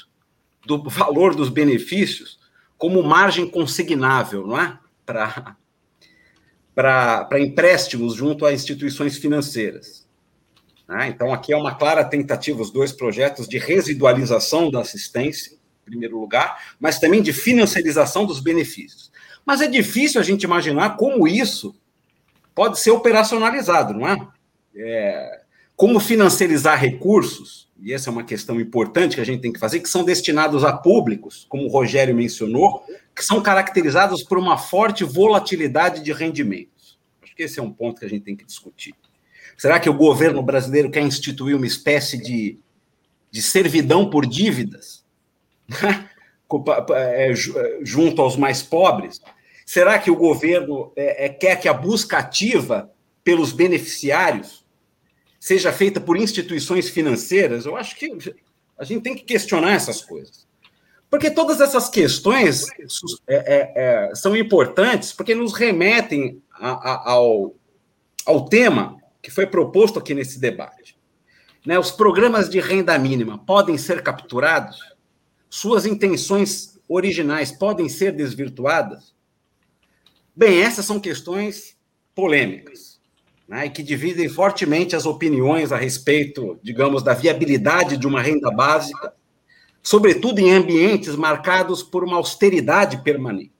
[0.65, 2.39] do valor dos benefícios
[2.77, 4.79] como margem consignável, não é?
[5.05, 5.55] Para
[6.73, 10.07] para empréstimos junto a instituições financeiras.
[10.87, 11.07] Né?
[11.09, 16.19] Então, aqui é uma clara tentativa, os dois projetos, de residualização da assistência, em primeiro
[16.19, 19.11] lugar, mas também de financiarização dos benefícios.
[19.45, 21.75] Mas é difícil a gente imaginar como isso
[22.53, 24.17] pode ser operacionalizado, não é?
[24.75, 25.41] é
[25.75, 29.79] como financiarizar recursos, e essa é uma questão importante que a gente tem que fazer,
[29.79, 35.03] que são destinados a públicos, como o Rogério mencionou, que são caracterizados por uma forte
[35.03, 36.99] volatilidade de rendimentos.
[37.23, 38.93] Acho que esse é um ponto que a gente tem que discutir.
[39.57, 42.59] Será que o governo brasileiro quer instituir uma espécie de,
[43.31, 45.03] de servidão por dívidas?
[46.93, 47.31] É,
[47.81, 49.21] junto aos mais pobres?
[49.65, 52.91] Será que o governo é, é, quer que a busca ativa
[53.23, 54.60] pelos beneficiários
[55.41, 57.65] seja feita por instituições financeiras?
[57.65, 58.15] Eu acho que
[58.77, 60.47] a gente tem que questionar essas coisas.
[61.09, 62.67] Porque todas essas questões
[63.27, 67.55] é, é, é são importantes, porque nos remetem a, a, ao,
[68.23, 70.95] ao tema que foi proposto aqui nesse debate.
[71.65, 74.79] Né, os programas de renda mínima podem ser capturados?
[75.49, 79.13] Suas intenções originais podem ser desvirtuadas?
[80.35, 81.75] Bem, essas são questões
[82.15, 82.90] polêmicas,
[83.51, 88.49] né, e que dividem fortemente as opiniões a respeito, digamos, da viabilidade de uma renda
[88.49, 89.13] básica,
[89.83, 93.51] sobretudo em ambientes marcados por uma austeridade permanente.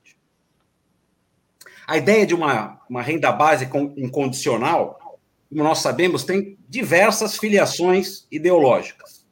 [1.85, 9.25] A ideia de uma, uma renda básica incondicional, como nós sabemos, tem diversas filiações ideológicas,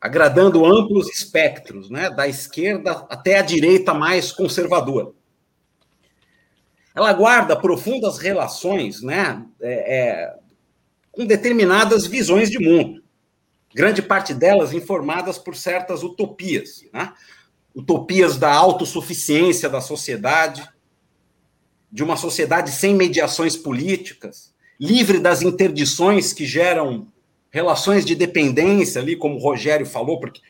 [0.00, 5.10] agradando amplos espectros, né, da esquerda até a direita mais conservadora
[6.94, 10.34] ela guarda profundas relações né, é, é,
[11.10, 13.02] com determinadas visões de mundo,
[13.74, 17.12] grande parte delas informadas por certas utopias, né?
[17.74, 20.66] utopias da autossuficiência da sociedade,
[21.90, 27.08] de uma sociedade sem mediações políticas, livre das interdições que geram
[27.50, 30.40] relações de dependência, ali, como o Rogério falou, porque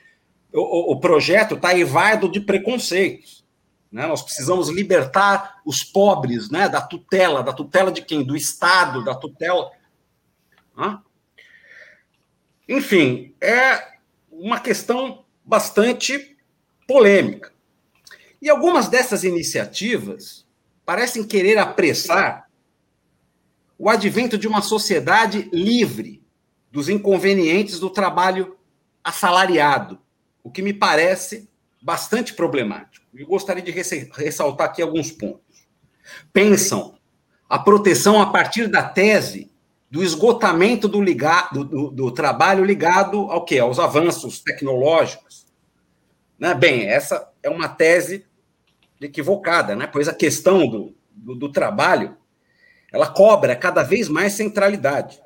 [0.53, 3.44] o, o projeto está evado de preconceitos.
[3.95, 4.09] Né?
[4.09, 6.69] Nós precisamos libertar os pobres né?
[6.69, 7.45] da tutela.
[7.45, 8.25] Da tutela de quem?
[8.25, 9.71] Do Estado, da tutela.
[12.69, 13.99] Enfim, é
[14.33, 16.37] uma questão bastante
[16.89, 17.53] polêmica.
[18.43, 20.45] E algumas dessas iniciativas
[20.85, 22.51] parecem querer apressar
[23.79, 26.21] o advento de uma sociedade livre
[26.69, 28.59] dos inconvenientes do trabalho
[29.05, 30.01] assalariado,
[30.43, 31.49] o que me parece
[31.85, 33.05] bastante problemático.
[33.15, 35.69] Eu gostaria de ressaltar aqui alguns pontos.
[36.33, 36.95] Pensam
[37.47, 39.53] a proteção a partir da tese
[39.91, 43.59] do esgotamento do, ligado, do, do trabalho ligado ao quê?
[43.59, 45.47] Aos avanços tecnológicos.
[46.39, 46.55] Né?
[46.55, 48.27] Bem, essa é uma tese
[48.99, 49.87] equivocada, né?
[49.87, 52.17] pois a questão do, do, do trabalho
[52.91, 55.21] ela cobra cada vez mais centralidade.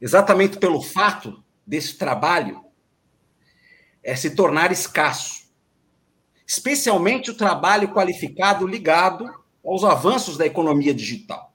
[0.00, 2.64] Exatamente pelo fato desse trabalho
[4.04, 5.44] é se tornar escasso.
[6.46, 9.28] Especialmente o trabalho qualificado ligado
[9.64, 11.52] aos avanços da economia digital.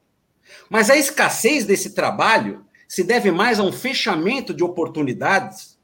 [0.69, 5.77] Mas a escassez desse trabalho se deve mais a um fechamento de oportunidades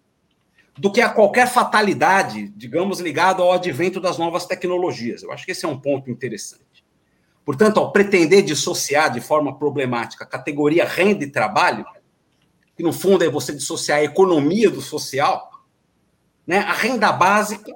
[0.77, 5.23] do que a qualquer fatalidade, digamos, ligado ao advento das novas tecnologias.
[5.23, 6.83] Eu acho que esse é um ponto interessante.
[7.45, 11.85] Portanto, ao pretender dissociar de forma problemática a categoria renda e trabalho,
[12.75, 15.49] que no fundo é você dissociar a economia do social,
[16.45, 17.75] né, a renda básica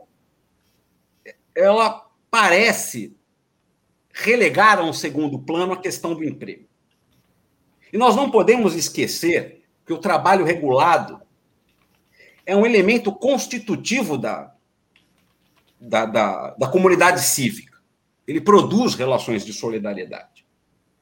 [1.56, 3.16] ela parece
[4.12, 6.68] relegar a um segundo plano a questão do emprego.
[7.92, 11.22] E nós não podemos esquecer que o trabalho regulado
[12.46, 14.54] é um elemento constitutivo da,
[15.80, 17.80] da, da, da comunidade cívica.
[18.28, 20.46] Ele produz relações de solidariedade.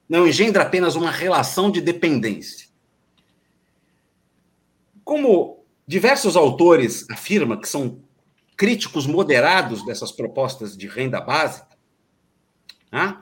[0.08, 2.68] Não engendra apenas uma relação de dependência.
[5.04, 5.57] Como
[5.88, 8.02] diversos autores afirmam que são
[8.56, 11.78] críticos moderados dessas propostas de renda básica,
[12.92, 13.18] né?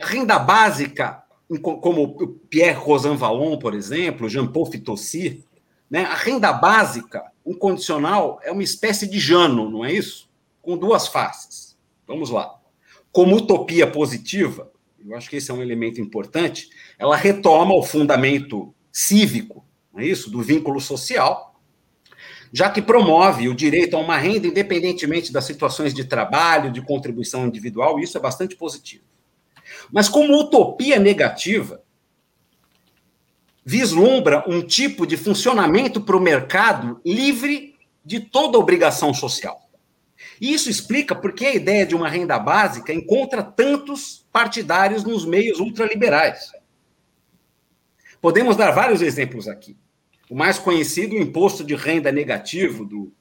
[0.00, 1.22] a renda básica,
[1.60, 5.44] como Pierre Rosanvallon, por exemplo, Jean-Paul Fitossi,
[5.90, 6.04] né?
[6.04, 10.28] a renda básica incondicional é uma espécie de jano, não é isso?
[10.62, 11.76] Com duas faces.
[12.06, 12.56] Vamos lá
[13.16, 14.70] como utopia positiva,
[15.02, 20.06] eu acho que esse é um elemento importante, ela retoma o fundamento cívico, não é
[20.06, 21.55] isso, do vínculo social,
[22.52, 27.46] já que promove o direito a uma renda independentemente das situações de trabalho, de contribuição
[27.46, 29.04] individual, isso é bastante positivo.
[29.90, 31.82] Mas como utopia negativa,
[33.64, 39.68] vislumbra um tipo de funcionamento para o mercado livre de toda obrigação social.
[40.40, 45.24] E isso explica por que a ideia de uma renda básica encontra tantos partidários nos
[45.24, 46.52] meios ultraliberais.
[48.20, 49.76] Podemos dar vários exemplos aqui.
[50.28, 53.12] O mais conhecido, imposto de renda negativo do,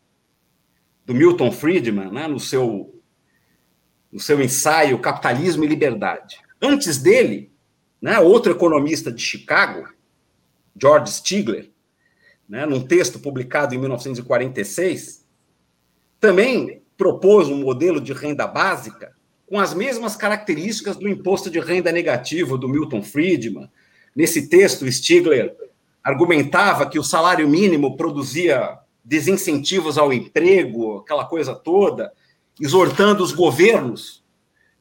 [1.05, 2.99] do Milton Friedman, né, no, seu,
[4.11, 6.37] no seu ensaio Capitalismo e Liberdade.
[6.61, 7.51] Antes dele,
[8.01, 9.87] né, outro economista de Chicago,
[10.79, 11.71] George Stigler,
[12.49, 15.25] né, num texto publicado em 1946,
[16.19, 19.13] também propôs um modelo de renda básica
[19.45, 23.69] com as mesmas características do imposto de renda negativo do Milton Friedman.
[24.15, 25.55] Nesse texto, Stigler
[26.05, 32.13] argumentava que o salário mínimo produzia desincentivos ao emprego, aquela coisa toda,
[32.61, 34.23] exortando os governos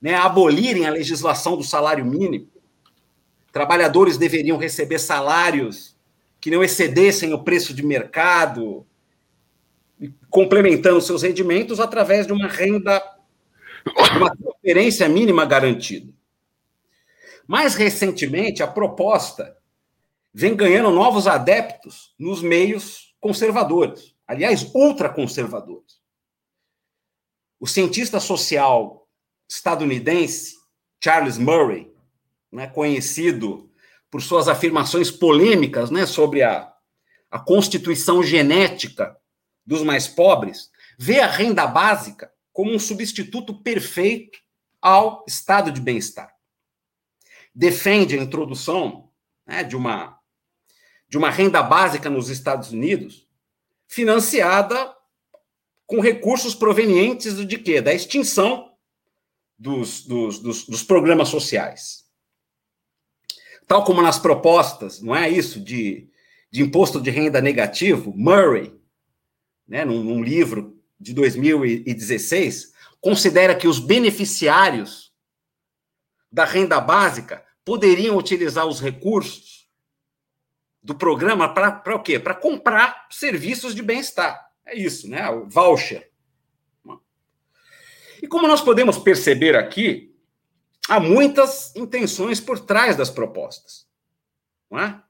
[0.02, 2.46] né, a abolirem a legislação do salário mínimo.
[3.50, 5.96] Trabalhadores deveriam receber salários
[6.42, 8.86] que não excedessem o preço de mercado,
[10.28, 13.02] complementando seus rendimentos através de uma renda,
[14.14, 16.12] uma transferência mínima garantida.
[17.46, 19.56] Mais recentemente, a proposta
[20.34, 26.02] vem ganhando novos adeptos nos meios conservadores, aliás, ultraconservadores.
[27.60, 29.08] O cientista social
[29.48, 30.56] estadunidense
[31.02, 31.94] Charles Murray,
[32.50, 33.70] né, conhecido
[34.10, 36.72] por suas afirmações polêmicas né, sobre a,
[37.30, 39.16] a constituição genética
[39.64, 44.38] dos mais pobres, vê a renda básica como um substituto perfeito
[44.80, 46.32] ao estado de bem-estar.
[47.54, 49.10] Defende a introdução
[49.46, 50.18] né, de, uma,
[51.14, 53.28] de uma renda básica nos Estados Unidos,
[53.86, 54.92] financiada
[55.86, 57.80] com recursos provenientes de quê?
[57.80, 58.74] Da extinção
[59.56, 62.06] dos, dos, dos, dos programas sociais.
[63.68, 66.10] Tal como nas propostas, não é isso, de,
[66.50, 68.76] de imposto de renda negativo, Murray
[69.68, 75.12] né, num, num livro de 2016, considera que os beneficiários
[76.28, 79.53] da renda básica poderiam utilizar os recursos
[80.84, 82.18] do programa para o quê?
[82.18, 84.38] Para comprar serviços de bem-estar.
[84.66, 85.28] É isso, né?
[85.30, 86.10] O voucher.
[88.22, 90.14] E como nós podemos perceber aqui,
[90.86, 93.86] há muitas intenções por trás das propostas.
[94.70, 95.02] Não é?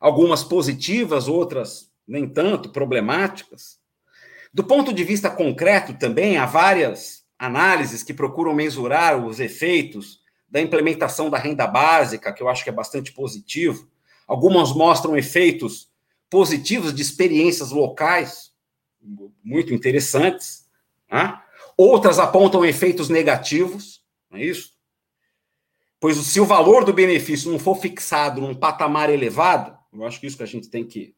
[0.00, 3.78] Algumas positivas, outras nem tanto problemáticas.
[4.52, 10.60] Do ponto de vista concreto, também, há várias análises que procuram mensurar os efeitos da
[10.60, 13.90] implementação da renda básica, que eu acho que é bastante positivo.
[14.26, 15.88] Algumas mostram efeitos
[16.30, 18.52] positivos de experiências locais,
[19.42, 20.68] muito interessantes.
[21.10, 21.40] Né?
[21.76, 24.74] Outras apontam efeitos negativos, não é isso?
[26.00, 30.26] Pois se o valor do benefício não for fixado num patamar elevado, eu acho que
[30.26, 31.14] isso que a gente tem que,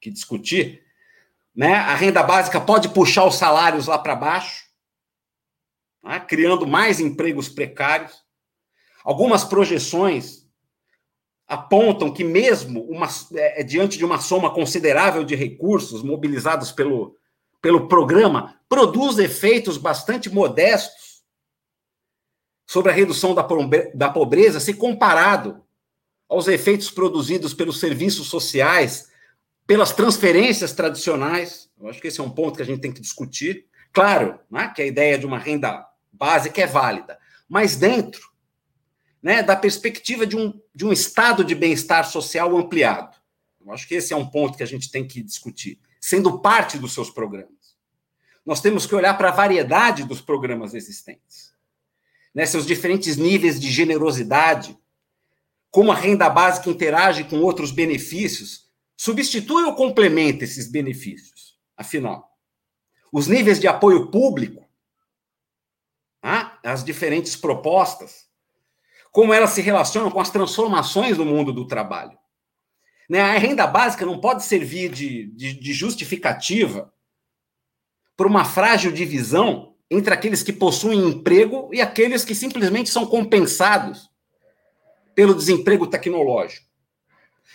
[0.00, 0.82] que discutir,
[1.54, 1.74] né?
[1.74, 4.66] A renda básica pode puxar os salários lá para baixo,
[6.02, 6.20] né?
[6.20, 8.24] criando mais empregos precários.
[9.04, 10.45] Algumas projeções
[11.46, 17.16] apontam que mesmo uma, é, diante de uma soma considerável de recursos mobilizados pelo,
[17.62, 21.22] pelo programa, produz efeitos bastante modestos
[22.66, 23.46] sobre a redução da,
[23.94, 25.62] da pobreza, se comparado
[26.28, 29.08] aos efeitos produzidos pelos serviços sociais,
[29.66, 31.70] pelas transferências tradicionais.
[31.80, 33.66] Eu acho que esse é um ponto que a gente tem que discutir.
[33.92, 38.35] Claro, né, que a ideia de uma renda básica é válida, mas dentro
[39.26, 43.16] né, da perspectiva de um, de um estado de bem-estar social ampliado.
[43.60, 46.78] Eu acho que esse é um ponto que a gente tem que discutir, sendo parte
[46.78, 47.76] dos seus programas.
[48.44, 51.52] Nós temos que olhar para a variedade dos programas existentes,
[52.32, 54.78] né, seus diferentes níveis de generosidade,
[55.72, 61.58] como a renda básica interage com outros benefícios, substitui ou complementa esses benefícios?
[61.76, 62.30] Afinal,
[63.10, 64.64] os níveis de apoio público,
[66.22, 68.26] ah, as diferentes propostas,
[69.16, 72.18] como elas se relacionam com as transformações no mundo do trabalho.
[73.08, 73.18] Né?
[73.18, 76.92] A renda básica não pode servir de, de, de justificativa
[78.14, 84.10] para uma frágil divisão entre aqueles que possuem emprego e aqueles que simplesmente são compensados
[85.14, 86.66] pelo desemprego tecnológico.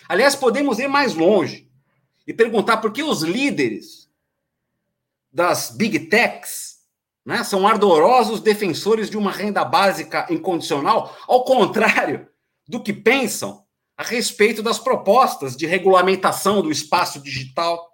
[0.08, 1.70] Aliás, podemos ir mais longe
[2.26, 4.10] e perguntar por que os líderes
[5.32, 6.71] das big techs
[7.24, 12.28] né, são ardorosos defensores de uma renda básica incondicional, ao contrário
[12.66, 13.64] do que pensam
[13.96, 17.92] a respeito das propostas de regulamentação do espaço digital.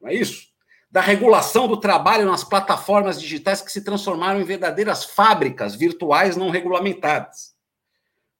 [0.00, 0.48] Não é isso?
[0.90, 6.50] Da regulação do trabalho nas plataformas digitais que se transformaram em verdadeiras fábricas virtuais não
[6.50, 7.54] regulamentadas.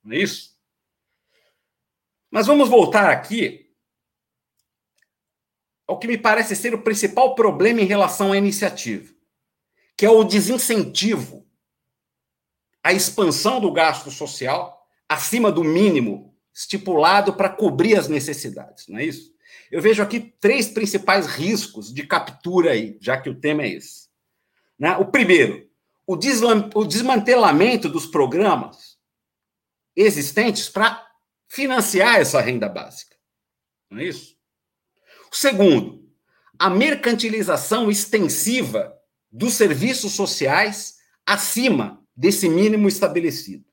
[0.03, 0.55] Não é isso?
[2.29, 3.65] Mas vamos voltar aqui
[5.87, 9.13] ao que me parece ser o principal problema em relação à iniciativa,
[9.97, 11.45] que é o desincentivo
[12.83, 19.05] à expansão do gasto social acima do mínimo estipulado para cobrir as necessidades, não é
[19.05, 19.33] isso?
[19.71, 24.07] Eu vejo aqui três principais riscos de captura aí, já que o tema é esse.
[24.77, 24.95] Né?
[24.97, 25.67] O primeiro,
[26.05, 28.97] o, desmantelamento dos programas
[29.95, 31.05] existentes para
[31.47, 33.15] financiar essa renda básica.
[33.89, 34.35] Não é isso?
[35.31, 36.07] O segundo,
[36.59, 38.94] a mercantilização extensiva
[39.35, 40.95] dos serviços sociais
[41.25, 43.65] acima desse mínimo estabelecido.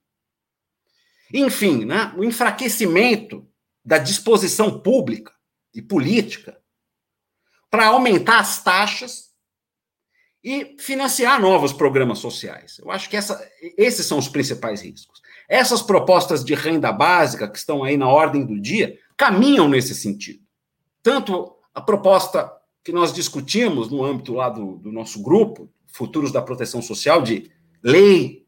[1.32, 3.48] Enfim, né, o enfraquecimento
[3.84, 5.32] da disposição pública
[5.72, 6.60] e política
[7.70, 9.30] para aumentar as taxas
[10.42, 12.78] e financiar novos programas sociais.
[12.78, 13.48] Eu acho que essa,
[13.78, 15.22] esses são os principais riscos.
[15.48, 20.42] Essas propostas de renda básica, que estão aí na ordem do dia, caminham nesse sentido.
[21.02, 22.52] Tanto a proposta
[22.84, 27.50] que nós discutimos no âmbito lá do, do nosso grupo, Futuros da Proteção Social, de
[27.82, 28.46] lei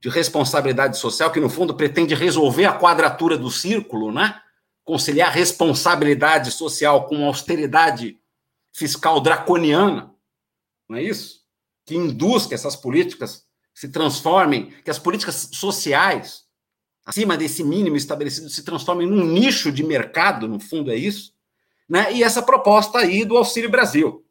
[0.00, 4.40] de responsabilidade social, que no fundo pretende resolver a quadratura do círculo, né?
[4.84, 8.18] conciliar responsabilidade social com austeridade
[8.72, 10.12] fiscal draconiana,
[10.88, 11.40] não é isso?
[11.84, 16.44] Que induz que essas políticas se transformem, que as políticas sociais,
[17.04, 21.32] acima desse mínimo estabelecido, se transformem num nicho de mercado, no fundo é isso,
[21.90, 22.12] né?
[22.12, 24.24] E essa proposta aí do Auxílio Brasil.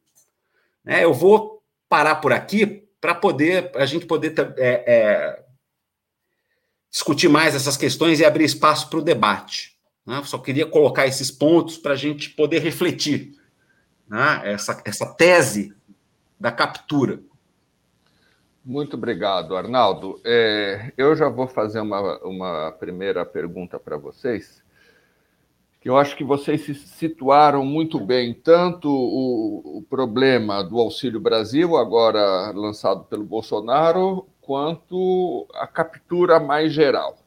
[0.86, 5.43] É, eu vou parar por aqui para poder a gente poder é, é,
[6.89, 9.78] discutir mais essas questões e abrir espaço para o debate.
[10.06, 10.22] Né?
[10.24, 13.38] Só queria colocar esses pontos para a gente poder refletir
[14.08, 14.41] né?
[14.45, 15.76] essa, essa tese
[16.39, 17.19] da captura.
[18.63, 20.22] Muito obrigado, Arnaldo.
[20.24, 24.59] É, eu já vou fazer uma, uma primeira pergunta para vocês,
[25.80, 31.19] que eu acho que vocês se situaram muito bem, tanto o, o problema do Auxílio
[31.19, 37.17] Brasil, agora lançado pelo Bolsonaro, quanto a captura mais geral.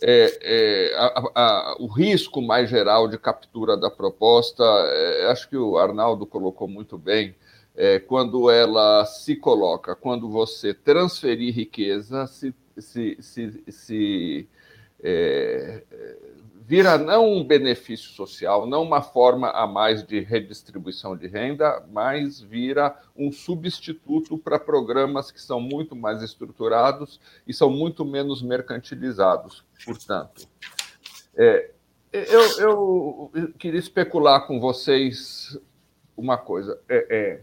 [0.00, 5.56] É, é, a, a, o risco mais geral de captura da proposta, é, acho que
[5.56, 7.34] o Arnaldo colocou muito bem,
[7.74, 14.48] é, quando ela se coloca, quando você transferir riqueza, se, se, se, se
[15.02, 15.82] é,
[16.68, 22.42] vira não um benefício social, não uma forma a mais de redistribuição de renda, mas
[22.42, 29.64] vira um substituto para programas que são muito mais estruturados e são muito menos mercantilizados.
[29.82, 30.46] Portanto,
[31.34, 31.70] é,
[32.12, 35.58] eu, eu, queria especular com vocês
[36.14, 36.78] uma coisa.
[36.86, 37.40] É, é,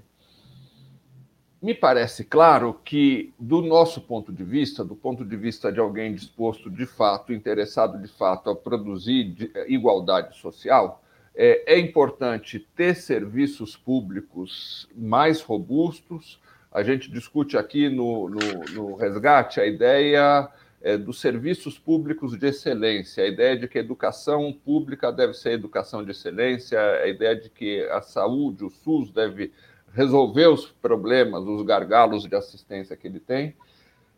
[1.62, 6.14] me parece claro que, do nosso ponto de vista, do ponto de vista de alguém
[6.14, 11.01] disposto de fato, interessado de fato a produzir eh, igualdade social,
[11.36, 16.39] é, é importante ter serviços públicos mais robustos.
[16.72, 20.49] A gente discute aqui no, no, no resgate a ideia
[20.82, 25.53] é, dos serviços públicos de excelência, a ideia de que a educação pública deve ser
[25.53, 29.51] educação de excelência, a ideia de que a saúde, o SUS, deve
[29.96, 33.56] resolver os problemas, os gargalos de assistência que ele tem,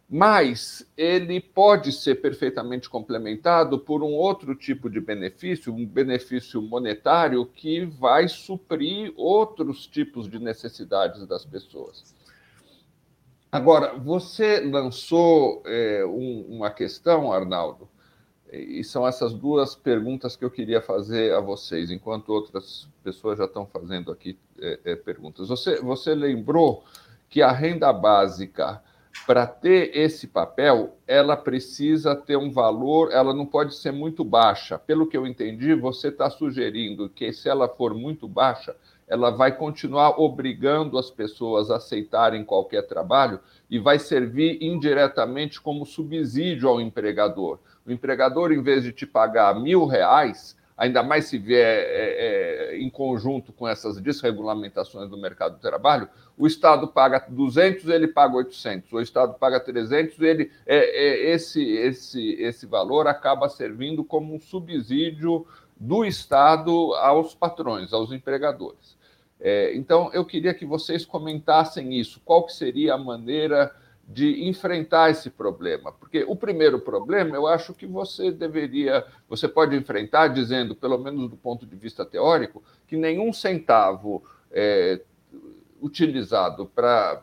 [0.10, 7.46] mas ele pode ser perfeitamente complementado por um outro tipo de benefício, um benefício monetário
[7.46, 12.16] que vai suprir outros tipos de necessidades das pessoas.
[13.52, 17.88] Agora, você lançou é, um, uma questão, Arnaldo,
[18.52, 23.46] e são essas duas perguntas que eu queria fazer a vocês, enquanto outras pessoas já
[23.46, 25.50] estão fazendo aqui é, é, perguntas.
[25.50, 26.84] Você, você lembrou
[27.30, 28.82] que a renda básica,
[29.26, 34.78] para ter esse papel, ela precisa ter um valor, ela não pode ser muito baixa.
[34.78, 38.76] Pelo que eu entendi, você está sugerindo que se ela for muito baixa,
[39.08, 43.40] ela vai continuar obrigando as pessoas a aceitarem qualquer trabalho
[43.70, 47.60] e vai servir indiretamente como subsídio ao empregador.
[47.86, 52.78] O empregador, em vez de te pagar mil reais, ainda mais se vier é, é,
[52.78, 56.08] em conjunto com essas desregulamentações do mercado do trabalho,
[56.38, 61.64] o Estado paga 200, ele paga 800, o Estado paga 300, ele, é, é, esse,
[61.64, 68.96] esse, esse valor acaba servindo como um subsídio do Estado aos patrões, aos empregadores.
[69.40, 72.20] É, então, eu queria que vocês comentassem isso.
[72.26, 73.72] Qual que seria a maneira
[74.08, 75.92] de enfrentar esse problema?
[75.92, 81.30] Porque o primeiro problema, eu acho que você deveria, você pode enfrentar dizendo, pelo menos
[81.30, 85.02] do ponto de vista teórico, que nenhum centavo é,
[85.82, 87.22] utilizado para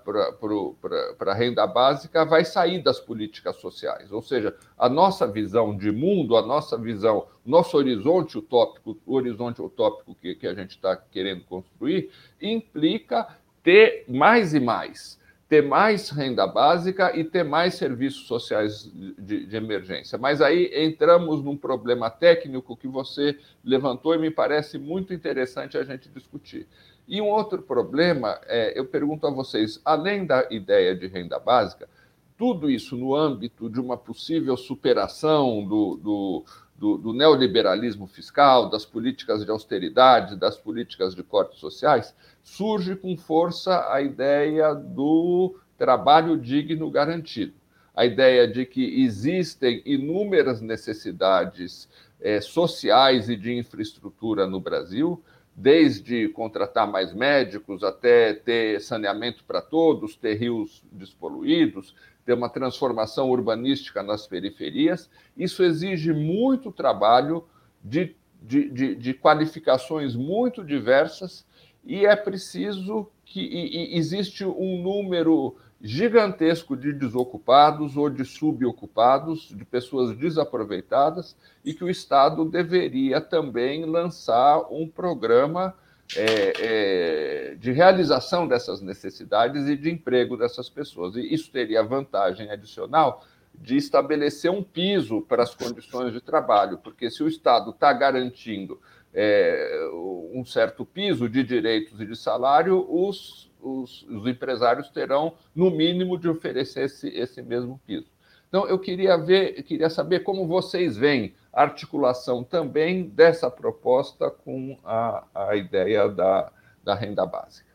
[1.26, 4.12] a renda básica vai sair das políticas sociais.
[4.12, 9.60] Ou seja, a nossa visão de mundo, a nossa visão, nosso horizonte utópico, o horizonte
[9.60, 12.10] utópico que, que a gente está querendo construir,
[12.40, 13.26] implica
[13.62, 15.18] ter mais e mais.
[15.48, 20.16] Ter mais renda básica e ter mais serviços sociais de, de emergência.
[20.16, 25.84] Mas aí entramos num problema técnico que você levantou e me parece muito interessante a
[25.84, 26.66] gente discutir
[27.06, 31.88] e um outro problema, é, eu pergunto a vocês, além da ideia de renda básica,
[32.36, 36.44] tudo isso no âmbito de uma possível superação do, do,
[36.84, 43.16] do, do neoliberalismo fiscal, das políticas de austeridade, das políticas de cortes sociais, surge com
[43.16, 47.54] força a ideia do trabalho digno garantido.
[47.96, 51.88] A ideia de que existem inúmeras necessidades
[52.20, 55.22] é, sociais e de infraestrutura no Brasil,
[55.56, 61.94] desde contratar mais médicos até ter saneamento para todos, ter rios despoluídos,
[62.24, 65.10] ter uma transformação urbanística nas periferias.
[65.36, 67.44] Isso exige muito trabalho
[67.82, 71.46] de, de, de, de qualificações muito diversas
[71.84, 79.52] e é preciso que e, e existe um número gigantesco de desocupados ou de subocupados,
[79.54, 85.74] de pessoas desaproveitadas, e que o Estado deveria também lançar um programa
[86.16, 91.16] é, é, de realização dessas necessidades e de emprego dessas pessoas.
[91.16, 93.24] E isso teria vantagem adicional
[93.54, 98.80] de estabelecer um piso para as condições de trabalho, porque se o Estado está garantindo
[99.12, 99.88] é,
[100.32, 106.18] um certo piso de direitos e de salário, os os, os empresários terão, no mínimo,
[106.18, 108.06] de oferecer esse, esse mesmo piso.
[108.48, 114.78] Então, eu queria ver, queria saber como vocês veem a articulação também dessa proposta com
[114.84, 116.50] a, a ideia da,
[116.82, 117.72] da renda básica.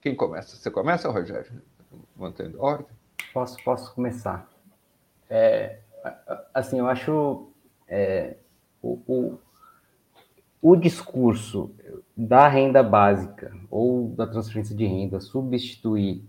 [0.00, 0.56] Quem começa?
[0.56, 1.62] Você começa, Rogério?
[2.16, 2.86] Mantendo ordem?
[3.32, 4.48] Posso, posso começar.
[5.28, 5.80] É,
[6.54, 7.50] assim, eu acho
[7.86, 8.36] é,
[8.82, 9.38] o, o,
[10.62, 11.74] o discurso
[12.16, 16.24] da renda básica ou da transferência de renda substituir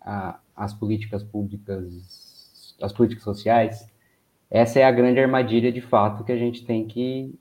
[0.00, 1.84] a, as políticas públicas,
[2.82, 3.90] as políticas sociais,
[4.50, 7.34] essa é a grande armadilha de fato que a gente tem que,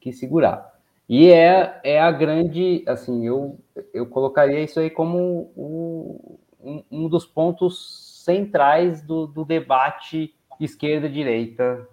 [0.00, 0.72] que segurar.
[1.08, 3.58] E é, é a grande, assim, eu,
[3.92, 11.08] eu colocaria isso aí como o, um, um dos pontos centrais do, do debate esquerda
[11.08, 11.86] e direita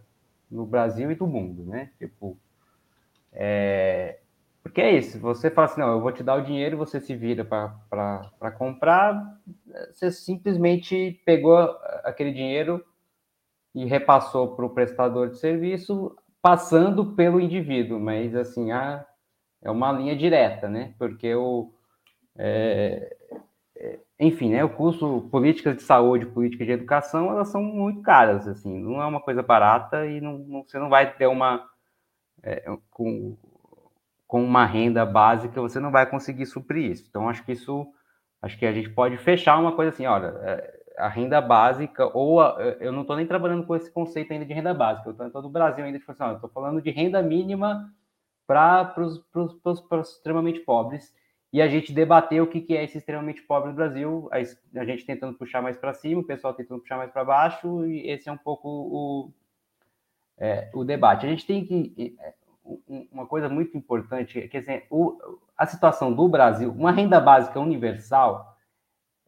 [0.50, 1.90] no Brasil e do mundo, né?
[1.98, 2.38] Tipo,
[3.34, 4.20] é,
[4.62, 7.16] porque é isso, você fala assim, não, eu vou te dar o dinheiro, você se
[7.16, 9.40] vira para comprar,
[9.92, 11.58] você simplesmente pegou
[12.04, 12.84] aquele dinheiro
[13.74, 19.06] e repassou para o prestador de serviço, passando pelo indivíduo, mas assim, a,
[19.62, 20.94] é uma linha direta, né?
[20.98, 21.72] Porque o.
[22.38, 23.16] É,
[23.76, 28.48] é, enfim, né, o custo, políticas de saúde, políticas de educação, elas são muito caras,
[28.48, 31.68] assim, não é uma coisa barata e não, não você não vai ter uma.
[32.44, 33.38] É, com,
[34.28, 37.06] com uma renda básica, você não vai conseguir suprir isso.
[37.10, 37.88] Então, acho que isso.
[38.42, 42.42] Acho que a gente pode fechar uma coisa assim, olha, é, a renda básica, ou
[42.42, 45.26] a, eu não estou nem trabalhando com esse conceito ainda de renda básica, eu estou
[45.26, 47.92] em todo o Brasil ainda, tipo assim, estou falando de renda mínima
[48.46, 49.24] para os
[50.10, 51.14] extremamente pobres,
[51.52, 54.38] e a gente debater o que, que é esse extremamente pobre no Brasil, a,
[54.80, 58.08] a gente tentando puxar mais para cima, o pessoal tentando puxar mais para baixo, e
[58.08, 59.32] esse é um pouco o,
[60.38, 61.26] é, o debate.
[61.26, 62.16] A gente tem que.
[62.20, 62.34] É,
[63.12, 65.18] uma coisa muito importante, que assim, o,
[65.58, 68.56] a situação do Brasil, uma renda básica universal,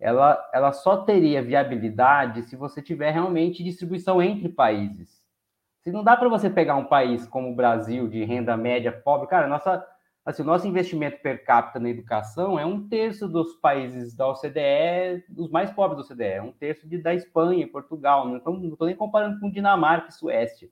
[0.02, 5.22] ela, ela só teria viabilidade se você tiver realmente distribuição entre países.
[5.84, 9.28] Se não dá para você pegar um país como o Brasil, de renda média pobre,
[9.28, 9.86] cara, nossa,
[10.26, 15.24] assim, o nosso investimento per capita na educação é um terço dos países da OCDE,
[15.30, 18.96] dos mais pobres da OCDE, é um terço de, da Espanha, Portugal, não estou nem
[18.96, 20.68] comparando com Dinamarca e Suécia.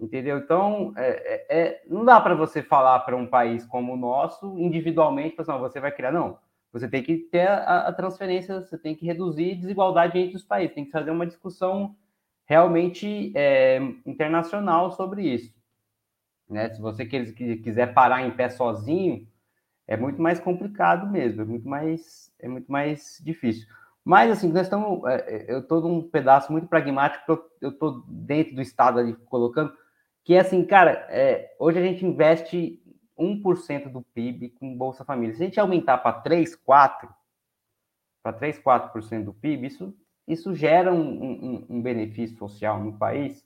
[0.00, 0.38] Entendeu?
[0.38, 1.08] Então, é,
[1.50, 5.52] é, é não dá para você falar para um país como o nosso, individualmente, assim,
[5.58, 6.38] você vai criar, não
[6.72, 10.74] você tem que ter a, a, transferência, você tem que reduzir desigualdade entre os países,
[10.74, 11.96] tem que fazer uma discussão
[12.44, 15.54] realmente é, internacional sobre isso.
[16.48, 16.68] Né?
[16.70, 19.26] Se você quiser parar em pé sozinho,
[19.86, 23.66] é muito mais complicado mesmo, é muito mais, é muito mais difícil.
[24.04, 25.04] Mas, assim, nós estamos.
[25.06, 29.72] É, é, eu estou num pedaço muito pragmático, eu estou dentro do Estado ali colocando,
[30.24, 32.80] que é assim, cara, é, hoje a gente investe
[33.18, 35.34] 1% do PIB com Bolsa Família.
[35.34, 37.08] Se a gente aumentar para 3, 4,
[38.22, 39.96] para 3, 4% do PIB, isso,
[40.26, 43.44] isso gera um, um, um, benefício social no país.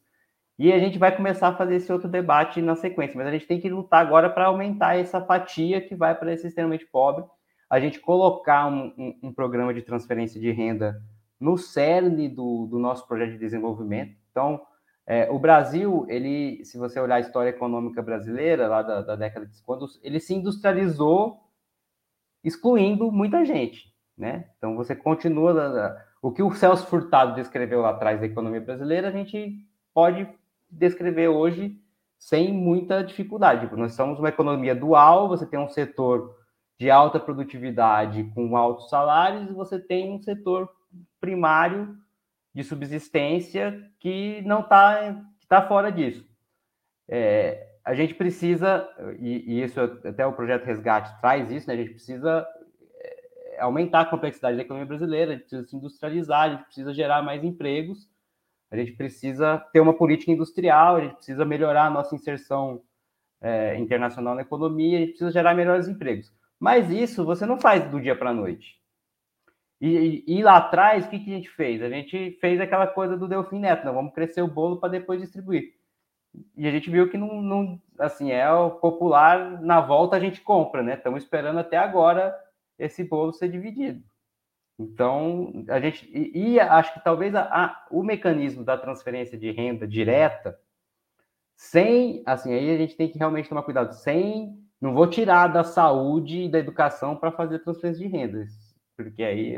[0.58, 3.46] E a gente vai começar a fazer esse outro debate na sequência, mas a gente
[3.46, 7.24] tem que lutar agora para aumentar essa fatia que vai para esse extremamente pobre,
[7.68, 11.00] a gente colocar um, um programa de transferência de renda
[11.38, 14.14] no cerne do, do nosso projeto de desenvolvimento.
[14.30, 14.60] Então,
[15.10, 19.44] é, o Brasil, ele, se você olhar a história econômica brasileira, lá da, da década
[19.44, 21.40] de quando ele se industrializou,
[22.44, 24.48] excluindo muita gente, né?
[24.56, 29.10] Então você continua o que o Celso Furtado descreveu lá atrás da economia brasileira, a
[29.10, 29.58] gente
[29.92, 30.28] pode
[30.70, 31.76] descrever hoje
[32.16, 33.62] sem muita dificuldade.
[33.62, 36.36] Tipo, nós somos uma economia dual, você tem um setor
[36.78, 40.70] de alta produtividade com altos salários e você tem um setor
[41.20, 41.98] primário
[42.54, 46.28] de subsistência que não está tá fora disso.
[47.08, 48.88] É, a gente precisa,
[49.18, 51.74] e, e, isso até o projeto Resgate traz isso, né?
[51.74, 52.46] a gente precisa
[53.00, 56.94] é, aumentar a complexidade da economia brasileira, a gente precisa se industrializar, a gente precisa
[56.94, 58.08] gerar mais empregos,
[58.70, 62.82] a gente precisa ter uma política industrial, a gente precisa melhorar a nossa inserção
[63.40, 66.32] é, internacional na economia, a gente precisa gerar melhores empregos.
[66.58, 68.79] Mas isso você não faz do dia para a noite.
[69.80, 71.82] E, e, lá atrás, o que, que a gente fez?
[71.82, 75.20] A gente fez aquela coisa do Delfim Neto, não, vamos crescer o bolo para depois
[75.20, 75.74] distribuir.
[76.54, 80.42] E a gente viu que não, não, assim, é o popular, na volta a gente
[80.42, 80.94] compra, né?
[80.94, 82.38] Estamos esperando até agora
[82.78, 84.04] esse bolo ser dividido.
[84.78, 89.50] Então, a gente, e, e acho que talvez a, a, o mecanismo da transferência de
[89.50, 90.58] renda direta,
[91.56, 95.64] sem, assim, aí a gente tem que realmente tomar cuidado, sem, não vou tirar da
[95.64, 98.69] saúde e da educação para fazer transferência de rendas
[99.04, 99.54] porque aí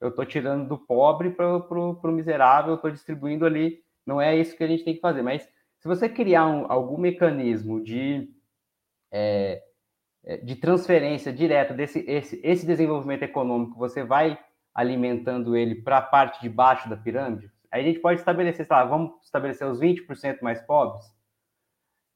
[0.00, 3.82] eu estou tirando do pobre para o miserável, estou distribuindo ali.
[4.06, 5.22] Não é isso que a gente tem que fazer.
[5.22, 8.30] Mas se você criar um, algum mecanismo de,
[9.10, 9.62] é,
[10.24, 14.38] é, de transferência direta desse esse, esse desenvolvimento econômico, você vai
[14.74, 18.76] alimentando ele para a parte de baixo da pirâmide, aí a gente pode estabelecer, sei
[18.76, 21.13] lá, vamos estabelecer os 20% mais pobres,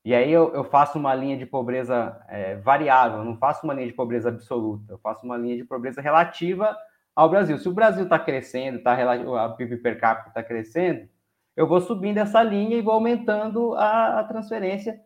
[0.08, 3.88] e aí eu, eu faço uma linha de pobreza é, variável, não faço uma linha
[3.88, 6.74] de pobreza absoluta, eu faço uma linha de pobreza relativa
[7.14, 7.58] ao Brasil.
[7.58, 8.96] Se o Brasil está crescendo, tá,
[9.44, 11.06] a PIB per capita está crescendo,
[11.54, 14.98] eu vou subindo essa linha e vou aumentando a, a transferência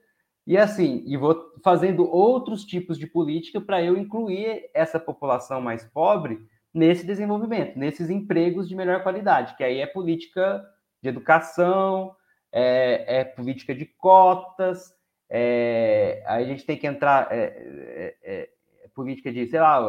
[0.47, 5.83] e assim, e vou fazendo outros tipos de política para eu incluir essa população mais
[5.83, 6.39] pobre
[6.73, 10.65] nesse desenvolvimento, nesses empregos de melhor qualidade, que aí é política
[11.03, 12.15] de educação,
[12.53, 14.95] é, é política de cotas,
[15.35, 18.49] é, aí a gente tem que entrar, é, é, é,
[18.85, 19.81] é política de, sei lá,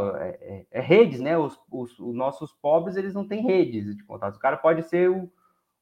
[0.72, 1.38] redes, né?
[1.38, 4.38] Os, os, os, nossos pobres, eles não têm redes de contato.
[4.38, 5.30] O cara pode ser o,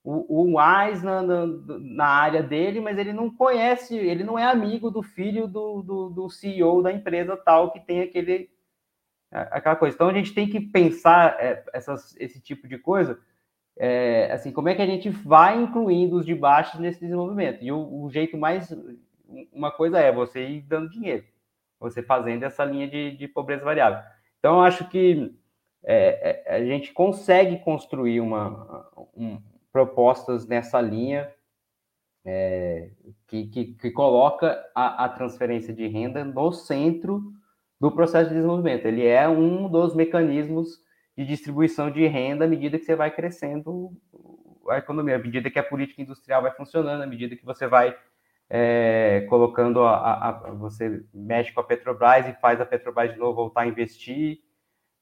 [0.03, 4.45] o, o mais na, na, na, área dele, mas ele não conhece, ele não é
[4.45, 8.49] amigo do filho do, do, do CEO da empresa tal que tem aquele
[9.32, 9.95] aquela coisa.
[9.95, 11.38] Então a gente tem que pensar
[11.71, 13.17] essas, esse tipo de coisa,
[13.78, 17.63] é, assim, como é que a gente vai incluindo os de baixo nesse desenvolvimento?
[17.63, 18.74] E o, o, jeito mais,
[19.51, 21.24] uma coisa é você ir dando dinheiro,
[21.80, 23.99] você fazendo essa linha de, de pobreza variável.
[24.39, 25.36] Então eu acho que
[25.84, 29.41] é, é a gente consegue construir uma, um,
[29.72, 31.32] propostas nessa linha
[32.24, 32.91] é,
[33.28, 37.34] que, que, que, coloca a, a, transferência de renda no centro
[37.80, 38.86] do processo de desenvolvimento.
[38.86, 40.80] Ele é um dos mecanismos
[41.22, 43.91] de distribuição de renda à medida que você vai crescendo
[44.69, 47.95] a economia, à medida que a política industrial vai funcionando, à medida que você vai
[48.49, 53.19] é, colocando a, a, a, você mexe com a Petrobras e faz a Petrobras de
[53.19, 54.39] novo voltar a investir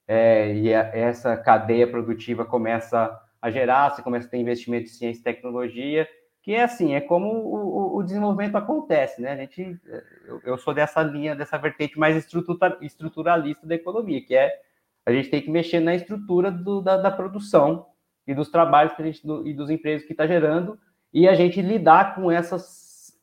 [0.06, 4.88] é, e a, essa cadeia produtiva começa a gerar, você começa a ter investimento em
[4.88, 6.06] ciência e tecnologia,
[6.42, 9.32] que é assim, é como o, o desenvolvimento acontece, né?
[9.32, 9.78] A gente,
[10.26, 14.60] eu, eu, sou dessa linha, dessa vertente mais estrutura, estruturalista da economia, que é
[15.06, 17.86] a gente tem que mexer na estrutura do, da, da, produção
[18.26, 20.78] e dos trabalhos que a gente, do, e dos empregos que está gerando,
[21.12, 22.58] e a gente lidar com essa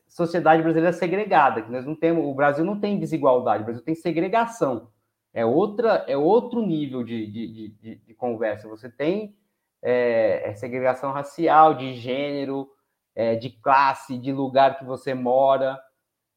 [0.08, 3.94] sociedade brasileira segregada, que nós não temos, o Brasil não tem desigualdade, o Brasil tem
[3.94, 4.90] segregação.
[5.32, 8.68] É outra, é outro nível de, de, de, de conversa.
[8.68, 9.36] Você tem
[9.82, 12.68] é, é segregação racial, de gênero,
[13.14, 15.78] é, de classe, de lugar que você mora.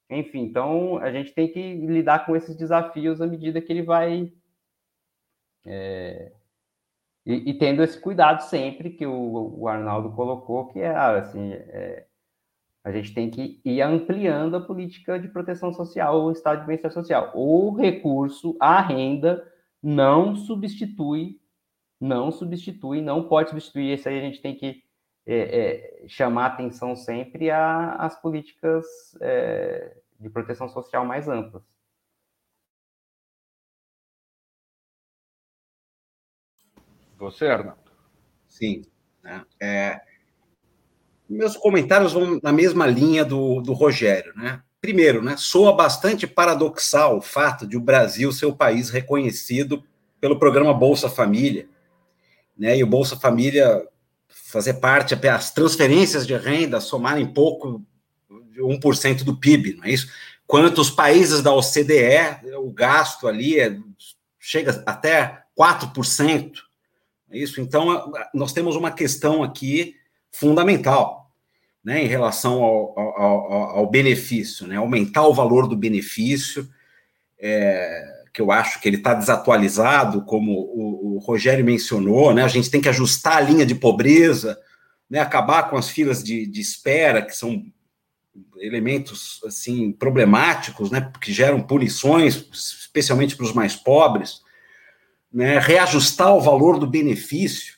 [0.09, 4.31] Enfim, então a gente tem que lidar com esses desafios à medida que ele vai.
[5.65, 6.31] É,
[7.25, 12.07] e, e, tendo esse cuidado sempre que o, o Arnaldo colocou, que é assim, é,
[12.83, 16.91] a gente tem que ir ampliando a política de proteção social, o estado de bem-estar
[16.91, 17.31] social.
[17.35, 19.47] O recurso, a renda,
[19.83, 21.41] não substitui
[22.01, 23.93] não substitui, não pode substituir.
[23.93, 24.83] Isso aí a gente tem que
[25.25, 28.85] é, é, chamar atenção sempre às políticas
[29.21, 31.63] é, de proteção social mais amplas.
[37.21, 37.79] Você, Arnaldo?
[38.47, 38.81] Sim.
[39.23, 39.43] Né?
[39.61, 40.01] É,
[41.29, 44.33] meus comentários vão na mesma linha do, do Rogério.
[44.35, 44.59] Né?
[44.81, 49.83] Primeiro, né, soa bastante paradoxal o fato de o Brasil ser o país reconhecido
[50.19, 51.67] pelo programa Bolsa Família,
[52.57, 53.87] né, e o Bolsa Família
[54.27, 57.83] fazer parte, as transferências de renda somarem pouco
[58.51, 60.09] de 1% do PIB, não é isso?
[60.45, 63.77] Quanto os países da OCDE, o gasto ali é,
[64.39, 66.70] chega até 4%.
[67.31, 67.61] É isso?
[67.61, 69.95] Então, nós temos uma questão aqui
[70.31, 71.31] fundamental
[71.83, 76.69] né, em relação ao, ao, ao benefício, né, aumentar o valor do benefício.
[77.39, 82.43] É, que eu acho que ele está desatualizado, como o, o, Rogério mencionou, né?
[82.43, 84.57] A gente tem que ajustar a linha de pobreza,
[85.09, 85.19] né?
[85.19, 87.61] Acabar com as filas de, de espera, que são
[88.57, 91.11] elementos assim problemáticos, né?
[91.21, 94.41] Que geram punições, especialmente para os mais pobres,
[95.31, 95.59] né?
[95.59, 97.75] Reajustar o valor do benefício.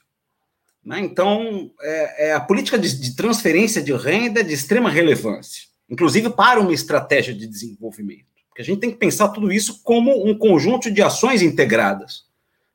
[0.84, 1.00] Né?
[1.00, 6.30] Então, é, é a política de, de transferência de renda é de extrema relevância, inclusive
[6.30, 8.26] para uma estratégia de desenvolvimento.
[8.50, 12.26] Porque a gente tem que pensar tudo isso como um conjunto de ações integradas,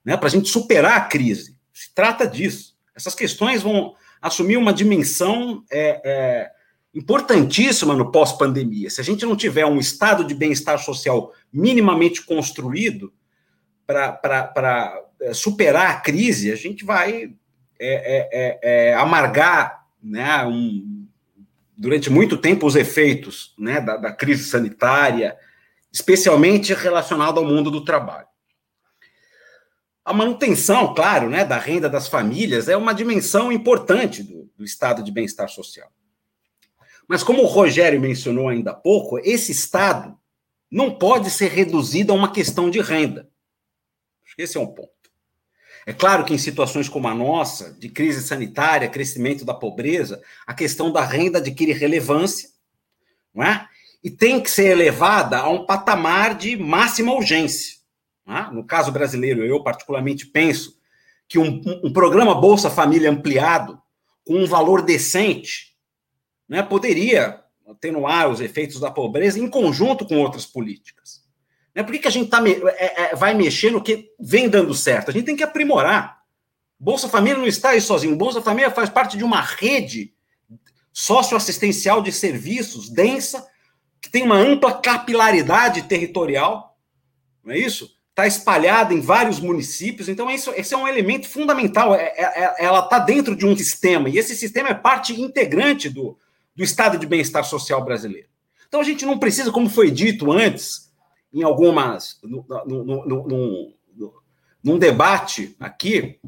[0.04, 1.56] né, para a gente superar a crise.
[1.72, 2.76] Se trata disso.
[2.96, 6.50] Essas questões vão assumir uma dimensão é, é,
[6.92, 8.90] importantíssima no pós-pandemia.
[8.90, 13.12] Se a gente não tiver um estado de bem-estar social minimamente construído
[13.88, 17.34] para é, superar a crise, a gente vai
[17.80, 21.06] é, é, é, amargar né, um,
[21.74, 25.36] durante muito tempo os efeitos né, da, da crise sanitária,
[25.90, 28.28] especialmente relacionado ao mundo do trabalho.
[30.04, 35.02] A manutenção, claro, né, da renda das famílias é uma dimensão importante do, do estado
[35.02, 35.90] de bem-estar social.
[37.06, 40.18] Mas, como o Rogério mencionou ainda há pouco, esse estado
[40.70, 43.27] não pode ser reduzido a uma questão de renda.
[44.38, 44.90] Esse é um ponto.
[45.84, 50.54] É claro que em situações como a nossa, de crise sanitária, crescimento da pobreza, a
[50.54, 52.50] questão da renda adquire relevância,
[53.34, 53.68] não é?
[54.02, 57.78] e tem que ser elevada a um patamar de máxima urgência.
[58.26, 58.48] Né?
[58.52, 60.78] No caso brasileiro, eu particularmente penso
[61.26, 63.80] que um, um, programa Bolsa Família ampliado,
[64.24, 65.74] com um valor decente,
[66.48, 71.22] né, poderia atenuar os efeitos da pobreza em conjunto com outras políticas.
[71.78, 71.84] Né?
[71.84, 75.10] Por que, que a gente tá, é, é, vai mexer no que vem dando certo?
[75.10, 76.18] A gente tem que aprimorar.
[76.76, 78.16] Bolsa Família não está aí sozinho.
[78.16, 80.12] Bolsa Família faz parte de uma rede
[80.92, 83.46] socioassistencial de serviços densa
[84.00, 86.76] que tem uma ampla capilaridade territorial,
[87.44, 87.96] não é isso?
[88.10, 91.94] está espalhada em vários municípios, então isso, esse é um elemento fundamental.
[91.94, 95.88] É, é, é ela está dentro de um sistema, e esse sistema é parte integrante
[95.88, 96.18] do,
[96.56, 98.26] do estado de bem-estar social brasileiro.
[98.66, 100.87] Então a gente não precisa, como foi dito antes,
[101.32, 102.18] em algumas.
[102.22, 103.78] No, no, no,
[104.62, 106.18] num debate aqui,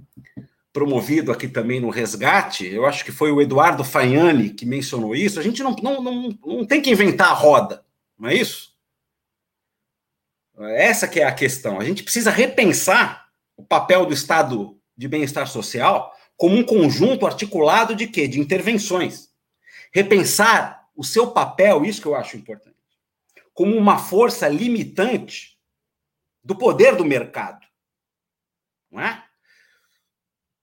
[0.72, 5.40] promovido aqui também no resgate, eu acho que foi o Eduardo Faiani que mencionou isso,
[5.40, 7.84] a gente não, não, não, não tem que inventar a roda,
[8.18, 8.70] não é isso?
[10.58, 11.80] Essa que é a questão.
[11.80, 17.94] A gente precisa repensar o papel do Estado de bem-estar social como um conjunto articulado
[17.94, 18.28] de quê?
[18.28, 19.30] De intervenções.
[19.92, 22.69] Repensar o seu papel, isso que eu acho importante,
[23.52, 25.58] como uma força limitante
[26.42, 27.66] do poder do mercado.
[28.90, 29.24] Não é?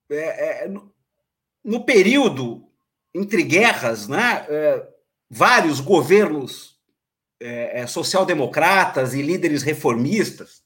[0.09, 0.93] é, é no,
[1.63, 2.69] no, período
[3.13, 4.87] entre guerras, né, é,
[5.29, 6.77] vários governos
[7.39, 10.65] é, é, social-democratas e líderes reformistas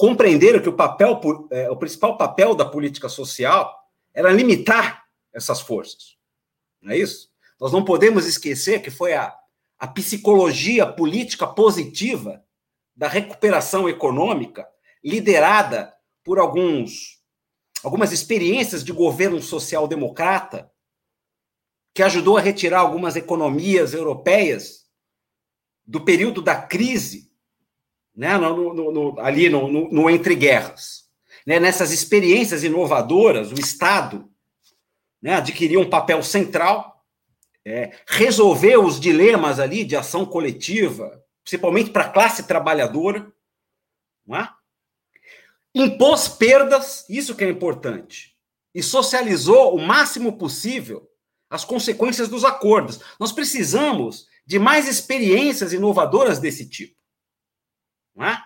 [0.00, 3.70] compreenderam que o papel, é, o principal papel da política social
[4.14, 6.16] era limitar essas forças.
[6.80, 7.30] Não é isso?
[7.60, 9.36] Nós não podemos esquecer que foi a,
[9.80, 12.44] a psicologia política positiva
[12.94, 14.68] da recuperação econômica
[15.02, 17.18] liderada por alguns
[17.82, 20.70] algumas experiências de governo social-democrata
[21.94, 24.86] que ajudou a retirar algumas economias europeias
[25.84, 27.32] do período da crise,
[28.14, 31.08] né, no, no, no, ali no, entre guerras.
[31.46, 34.30] Né, nessas experiências inovadoras, o Estado
[35.20, 36.89] né, adquiriu um papel central,
[37.70, 43.32] é, resolveu os dilemas ali de ação coletiva, principalmente para a classe trabalhadora,
[44.26, 44.52] não é?
[45.74, 48.36] impôs perdas, isso que é importante,
[48.74, 51.08] e socializou o máximo possível
[51.48, 53.00] as consequências dos acordos.
[53.18, 56.96] Nós precisamos de mais experiências inovadoras desse tipo.
[58.14, 58.44] Não é?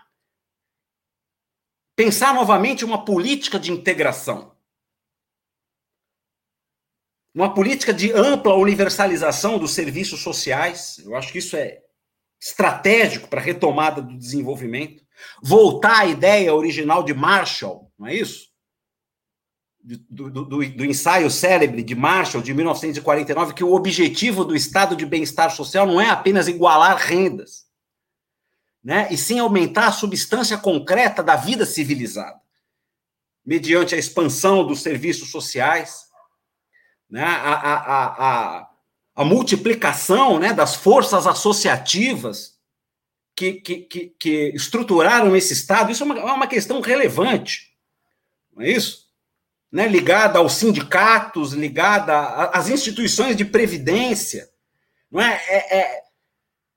[1.94, 4.53] Pensar novamente uma política de integração.
[7.34, 10.98] Uma política de ampla universalização dos serviços sociais.
[11.04, 11.80] Eu acho que isso é
[12.40, 15.02] estratégico para a retomada do desenvolvimento.
[15.42, 18.54] Voltar à ideia original de Marshall, não é isso?
[19.84, 25.04] do, do, do, ensaio célebre de Marshall, de 1949, que o objetivo do estado de
[25.04, 27.66] bem-estar social não é apenas igualar rendas,
[28.82, 29.08] né?
[29.10, 32.40] e sim aumentar a substância concreta da vida civilizada,
[33.44, 36.03] mediante a expansão dos serviços sociais,
[37.10, 37.24] né?
[37.24, 38.70] a, a, a,
[39.14, 40.52] a, multiplicação né?
[40.52, 42.58] das forças associativas
[43.36, 45.90] que, que, que, que estruturaram esse estado.
[45.90, 47.72] Isso é uma, é uma questão relevante,
[48.54, 49.04] não é isso?
[49.74, 52.16] né, ligada aos sindicatos, ligada
[52.50, 54.48] às instituições de previdência.
[55.10, 55.34] Não é?
[55.48, 56.04] é, é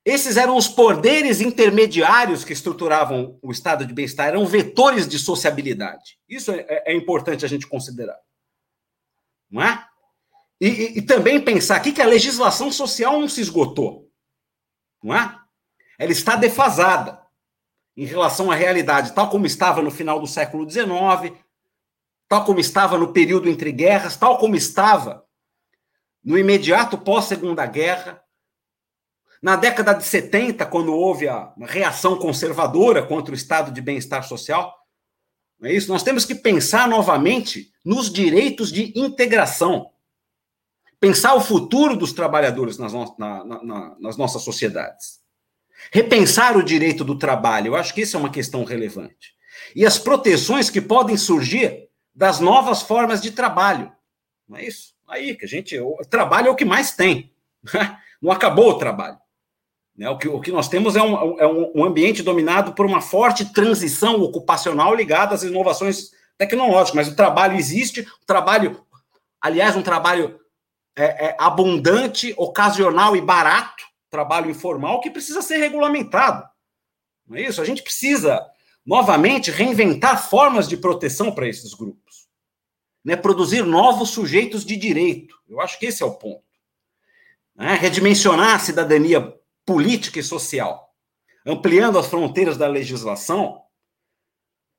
[0.03, 6.17] esses eram os poderes intermediários que estruturavam o estado de bem-estar, eram vetores de sociabilidade.
[6.27, 8.17] Isso é, é, é importante a gente considerar.
[9.47, 9.85] Não é?
[10.59, 14.11] E, e, também pensar aqui que a legislação social não se esgotou.
[15.03, 15.37] Não é?
[15.99, 17.21] Ela está defasada
[17.95, 21.37] em relação à realidade, tal como estava no final do século XIX,
[22.27, 25.25] tal como estava no período entre guerras, tal como estava
[26.23, 28.21] no imediato pós-Segunda Guerra.
[29.41, 34.75] Na década de 70, quando houve a reação conservadora contra o estado de bem-estar social,
[35.63, 35.91] é isso?
[35.91, 39.91] Nós temos que pensar novamente nos direitos de integração.
[40.99, 45.19] Pensar o futuro dos trabalhadores nas, no, na, na, nas nossas sociedades.
[45.91, 49.35] Repensar o direito do trabalho, eu acho que isso é uma questão relevante.
[49.75, 53.91] E as proteções que podem surgir das novas formas de trabalho.
[54.47, 54.95] Não é isso?
[55.07, 55.79] Aí que a gente.
[55.79, 57.31] O trabalho é o que mais tem.
[58.21, 59.17] Não acabou o trabalho.
[59.95, 60.09] Né?
[60.09, 63.53] O, que, o que nós temos é um, é um ambiente dominado por uma forte
[63.53, 66.95] transição ocupacional ligada às inovações tecnológicas.
[66.95, 68.83] Mas o trabalho existe, o trabalho,
[69.39, 70.39] aliás, um trabalho
[70.97, 76.43] é, é, abundante, ocasional e barato, trabalho informal, que precisa ser regulamentado.
[77.27, 77.61] Não é isso?
[77.61, 78.43] A gente precisa
[78.83, 82.27] novamente reinventar formas de proteção para esses grupos,
[83.05, 83.15] né?
[83.15, 85.35] Produzir novos sujeitos de direito.
[85.47, 86.43] Eu acho que esse é o ponto.
[87.55, 87.75] Né?
[87.75, 89.35] Redimensionar a cidadania
[89.65, 90.95] política e social,
[91.45, 93.61] ampliando as fronteiras da legislação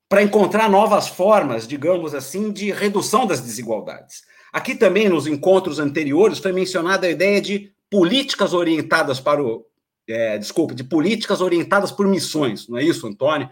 [0.09, 4.23] para encontrar novas formas, digamos assim, de redução das desigualdades.
[4.51, 9.65] Aqui também, nos encontros anteriores, foi mencionada a ideia de políticas orientadas para o.
[10.07, 13.47] É, desculpa, de políticas orientadas por missões, não é isso, Antônio?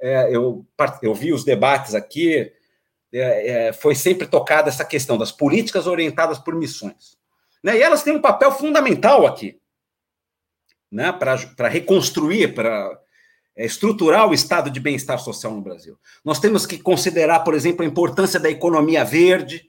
[0.00, 0.64] é, eu,
[1.02, 2.52] eu vi os debates aqui,
[3.12, 7.16] é, é, foi sempre tocada essa questão das políticas orientadas por missões.
[7.62, 7.78] Né?
[7.78, 9.58] E elas têm um papel fundamental aqui,
[10.90, 11.12] né?
[11.12, 13.00] para reconstruir, para
[13.56, 15.98] é, estruturar o estado de bem-estar social no Brasil.
[16.24, 19.68] Nós temos que considerar, por exemplo, a importância da economia verde,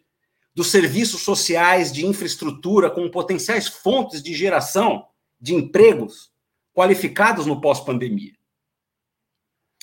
[0.53, 5.05] dos serviços sociais de infraestrutura como potenciais fontes de geração
[5.39, 6.31] de empregos
[6.73, 8.33] qualificados no pós-pandemia.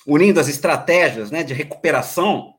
[0.07, 2.55] Unindo as estratégias né, de recuperação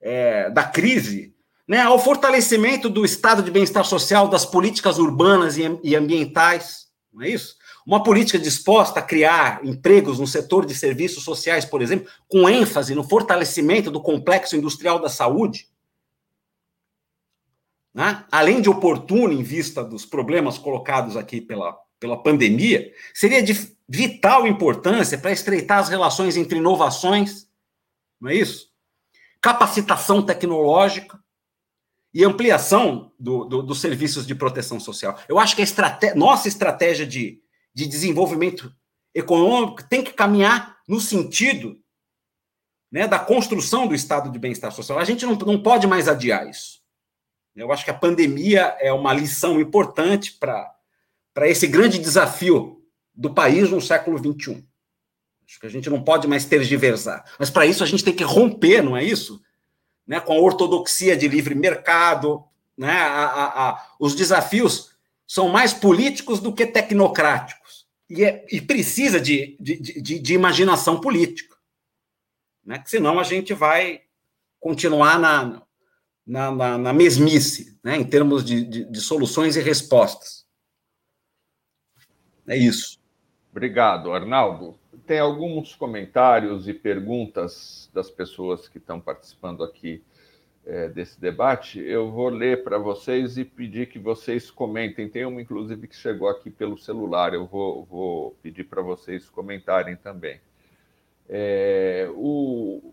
[0.00, 1.34] é, da crise
[1.66, 7.30] né, ao fortalecimento do estado de bem-estar social, das políticas urbanas e ambientais, não é
[7.30, 7.56] isso?
[7.86, 12.94] Uma política disposta a criar empregos no setor de serviços sociais, por exemplo, com ênfase
[12.94, 15.68] no fortalecimento do complexo industrial da saúde,
[17.96, 18.26] né?
[18.30, 23.54] além de oportuno em vista dos problemas colocados aqui pela, pela pandemia, seria de
[23.88, 27.48] vital importância para estreitar as relações entre inovações,
[28.20, 28.70] não é isso?
[29.40, 31.18] Capacitação tecnológica
[32.12, 35.18] e ampliação do, do, dos serviços de proteção social.
[35.26, 37.40] Eu acho que a nossa estratégia de,
[37.72, 38.70] de desenvolvimento
[39.14, 41.80] econômico tem que caminhar no sentido
[42.92, 44.98] né, da construção do estado de bem-estar social.
[44.98, 46.75] A gente não, não pode mais adiar isso.
[47.56, 52.84] Eu acho que a pandemia é uma lição importante para esse grande desafio
[53.14, 54.62] do país no século XXI.
[55.48, 57.24] Acho que a gente não pode mais tergiversar.
[57.38, 59.42] Mas para isso a gente tem que romper, não é isso?
[60.06, 62.44] Né, com a ortodoxia de livre mercado.
[62.76, 64.90] Né, a, a, a, os desafios
[65.26, 67.86] são mais políticos do que tecnocráticos.
[68.08, 71.56] E, é, e precisa de, de, de, de imaginação política.
[72.64, 74.02] Né, que senão a gente vai
[74.60, 75.62] continuar na,
[76.26, 80.44] na, na, na mesmice, né, em termos de, de, de soluções e respostas.
[82.48, 82.98] É isso.
[83.50, 84.78] Obrigado, Arnaldo.
[85.06, 90.02] Tem alguns comentários e perguntas das pessoas que estão participando aqui
[90.64, 91.80] é, desse debate.
[91.80, 95.08] Eu vou ler para vocês e pedir que vocês comentem.
[95.08, 97.32] Tem uma, inclusive, que chegou aqui pelo celular.
[97.34, 100.40] Eu vou, vou pedir para vocês comentarem também.
[101.28, 102.92] É, o,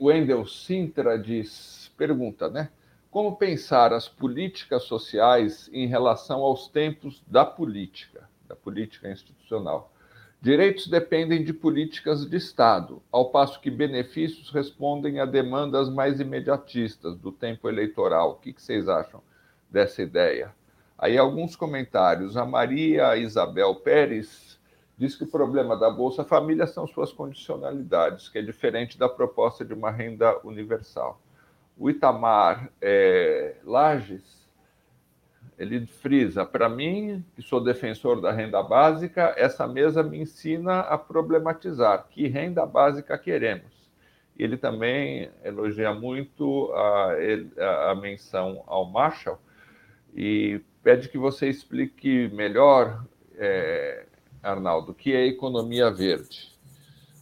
[0.00, 2.70] Wendel Sintra diz pergunta, né?
[3.12, 9.92] Como pensar as políticas sociais em relação aos tempos da política, da política institucional?
[10.40, 17.16] Direitos dependem de políticas de Estado, ao passo que benefícios respondem a demandas mais imediatistas
[17.18, 18.32] do tempo eleitoral.
[18.32, 19.22] O que vocês acham
[19.70, 20.52] dessa ideia?
[20.98, 22.36] Aí alguns comentários.
[22.36, 24.58] A Maria Isabel Pérez
[24.96, 29.64] diz que o problema da Bolsa Família são suas condicionalidades, que é diferente da proposta
[29.64, 31.21] de uma renda universal
[31.82, 34.48] o Itamar é, Lages,
[35.58, 40.96] ele frisa, para mim, que sou defensor da renda básica, essa mesa me ensina a
[40.96, 43.90] problematizar que renda básica queremos.
[44.38, 49.40] Ele também elogia muito a, a menção ao Marshall
[50.14, 53.04] e pede que você explique melhor,
[53.36, 54.06] é,
[54.40, 56.56] Arnaldo, o que é economia verde.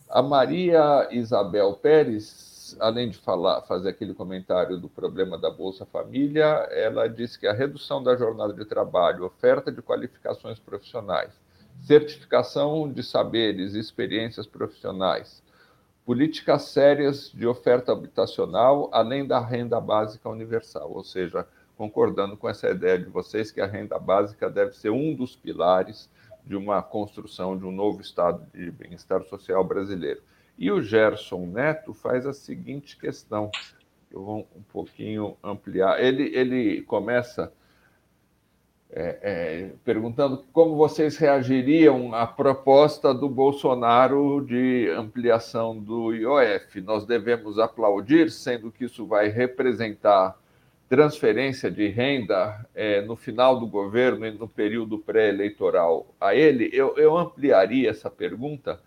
[0.06, 6.44] A Maria Isabel Pérez além de falar, fazer aquele comentário do problema da Bolsa Família,
[6.70, 11.32] ela disse que a redução da jornada de trabalho, oferta de qualificações profissionais,
[11.80, 15.42] certificação de saberes e experiências profissionais,
[16.04, 21.46] políticas sérias de oferta habitacional, além da renda básica universal, ou seja,
[21.76, 26.10] concordando com essa ideia de vocês que a renda básica deve ser um dos pilares
[26.44, 30.20] de uma construção de um novo estado de bem-estar social brasileiro.
[30.60, 33.50] E o Gerson Neto faz a seguinte questão,
[34.12, 35.98] eu vou um pouquinho ampliar.
[36.04, 37.50] Ele, ele começa
[38.90, 46.78] é, é, perguntando como vocês reagiriam à proposta do Bolsonaro de ampliação do IOF.
[46.82, 50.38] Nós devemos aplaudir, sendo que isso vai representar
[50.90, 56.68] transferência de renda é, no final do governo e no período pré-eleitoral a ele.
[56.70, 58.78] Eu, eu ampliaria essa pergunta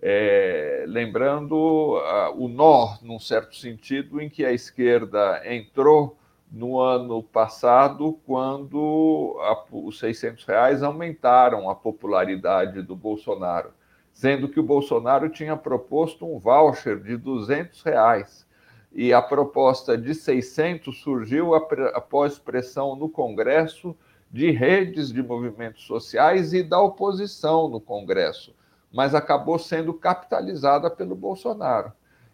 [0.00, 6.16] é, lembrando uh, o nó, num certo sentido, em que a esquerda entrou
[6.50, 13.70] no ano passado, quando a, os 600 reais aumentaram a popularidade do Bolsonaro,
[14.12, 18.46] sendo que o Bolsonaro tinha proposto um voucher de 200 reais.
[18.90, 23.94] E a proposta de 600 surgiu após pressão no Congresso
[24.30, 28.54] de redes de movimentos sociais e da oposição no Congresso
[28.92, 31.92] mas acabou sendo capitalizada pelo Bolsonaro.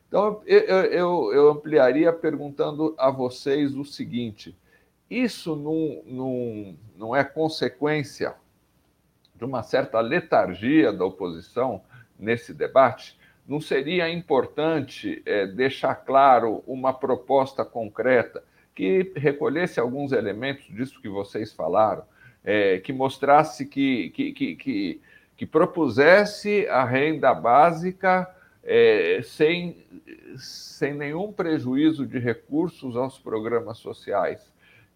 [0.08, 4.56] Então, eu, eu, eu ampliaria perguntando a vocês o seguinte:
[5.10, 8.34] isso não, não, não é consequência
[9.34, 11.82] de uma certa letargia da oposição
[12.18, 13.18] nesse debate?
[13.46, 18.42] Não seria importante é, deixar claro uma proposta concreta
[18.74, 22.04] que recolhesse alguns elementos disso que vocês falaram,
[22.42, 25.00] é, que mostrasse que, que, que, que
[25.36, 28.32] que propusesse a renda básica
[28.62, 29.84] é, sem,
[30.36, 34.52] sem nenhum prejuízo de recursos aos programas sociais,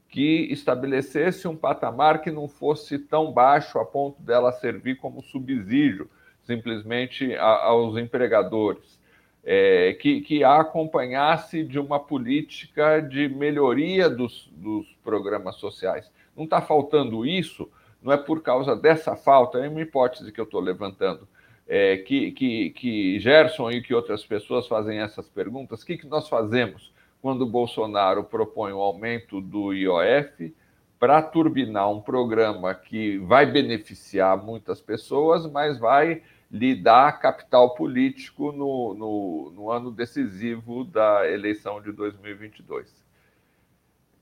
[0.09, 6.09] que estabelecesse um patamar que não fosse tão baixo a ponto dela servir como subsídio
[6.49, 8.99] simplesmente a, aos empregadores,
[9.45, 16.11] é, que, que a acompanhasse de uma política de melhoria dos, dos programas sociais.
[16.35, 17.71] Não está faltando isso,
[18.03, 21.27] não é por causa dessa falta, é uma hipótese que eu estou levantando
[21.69, 26.07] é, que, que, que Gerson e que outras pessoas fazem essas perguntas, o que, que
[26.07, 26.91] nós fazemos
[27.21, 30.55] quando o Bolsonaro propõe o um aumento do IOF
[30.99, 38.51] para turbinar um programa que vai beneficiar muitas pessoas, mas vai lhe dar capital político
[38.51, 43.05] no, no, no ano decisivo da eleição de 2022.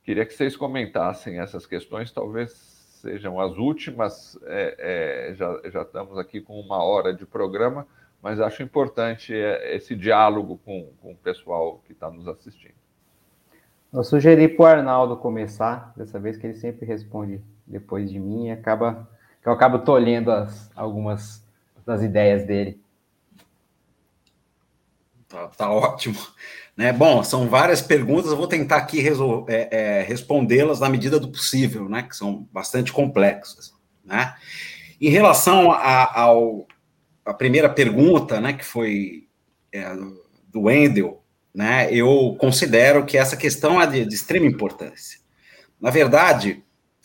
[0.03, 2.76] Queria que vocês comentassem essas questões, talvez
[3.07, 4.37] sejam as últimas.
[4.45, 7.87] É, é, já, já estamos aqui com uma hora de programa,
[8.21, 12.75] mas acho importante é, esse diálogo com, com o pessoal que está nos assistindo.
[13.93, 18.49] Eu sugeri para o Arnaldo começar, dessa vez que ele sempre responde depois de mim
[18.49, 19.09] e acaba
[19.41, 21.47] que eu acabo tolhendo as, algumas
[21.87, 22.81] das ideias dele.
[25.29, 26.19] Tá, tá ótimo.
[26.77, 26.93] Né?
[26.93, 29.03] Bom, são várias perguntas, eu vou tentar aqui
[29.49, 32.03] é, é, respondê-las na medida do possível, né?
[32.03, 33.72] que são bastante complexas.
[34.05, 34.35] Né?
[35.01, 39.27] Em relação à primeira pergunta, né, que foi
[39.70, 39.95] é,
[40.49, 41.22] do Wendel,
[41.55, 45.20] né, eu considero que essa questão é de, de extrema importância.
[45.79, 46.64] Na verdade,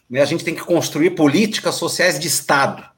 [0.09, 2.89] né, a gente tem que construir políticas sociais de Estado.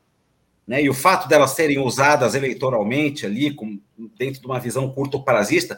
[0.67, 3.79] Né, e o fato delas serem usadas eleitoralmente ali, com,
[4.17, 5.77] dentro de uma visão curto-prazista,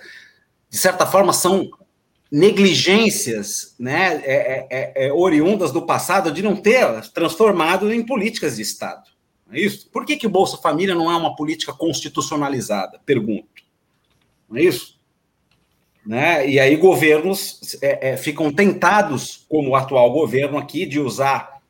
[0.75, 1.69] de certa forma, são
[2.29, 8.57] negligências né, é, é, é, é, oriundas do passado de não ter transformado em políticas
[8.57, 9.09] de Estado.
[9.53, 9.89] É isso?
[9.89, 12.99] Por que, que o Bolsa Família não é uma política constitucionalizada?
[13.05, 13.47] Pergunto.
[14.49, 14.99] Não é isso?
[16.05, 16.45] Né?
[16.45, 21.61] E aí governos é, é, ficam tentados, como o atual governo aqui, de usar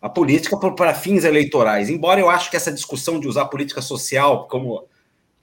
[0.00, 1.88] a política para fins eleitorais.
[1.88, 4.84] Embora eu acho que essa discussão de usar política social como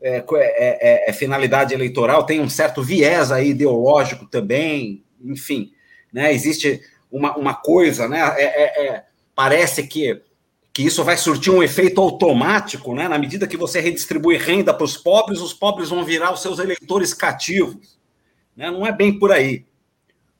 [0.02, 5.74] é é, é, é, é, finalidade eleitoral, tem um certo viés aí ideológico também, enfim,
[6.12, 6.34] né?
[6.34, 6.82] Existe
[7.12, 8.20] uma, uma coisa, né?
[8.40, 9.04] É,
[9.36, 10.22] parece que,
[10.72, 13.10] que isso vai surtir um efeito automático, né?
[13.10, 16.60] Na medida que você redistribui renda para os pobres, os pobres vão virar os seus
[16.60, 18.00] eleitores cativos.
[18.56, 18.72] Né?
[18.72, 19.66] Não é bem por aí,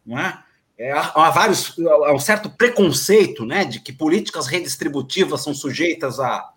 [0.06, 0.42] não é?
[0.78, 6.54] É, há, vários, há um certo preconceito, né, de que políticas redistributivas são sujeitas a,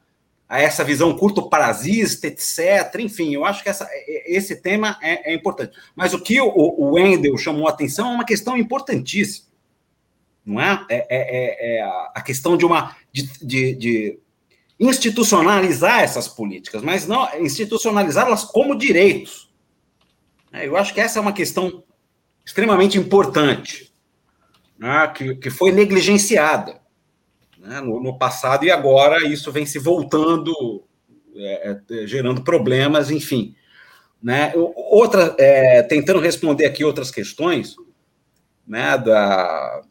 [0.52, 3.00] a essa visão curto parasista, etc.
[3.00, 3.88] Enfim, eu acho que essa,
[4.26, 5.74] esse tema é, é importante.
[5.96, 9.46] Mas o que o, o Wendel chamou a atenção é uma questão importantíssima,
[10.44, 10.84] não é?
[10.90, 11.82] É, é, é, é
[12.14, 14.18] a questão de uma de, de, de,
[14.78, 19.50] institucionalizar essas políticas, mas não institucionalizá-las como direitos.
[20.52, 21.82] É, eu acho que essa é uma questão
[22.44, 23.90] extremamente importante,
[24.78, 26.81] né, que, que foi negligenciada
[27.62, 30.52] né, no, no, passado, e agora isso vem se voltando,
[31.34, 33.54] é, é, gerando problemas, enfim.
[34.20, 34.52] Né?
[34.54, 37.76] Outra, é, tentando responder aqui outras questões,
[38.66, 39.82] né, da,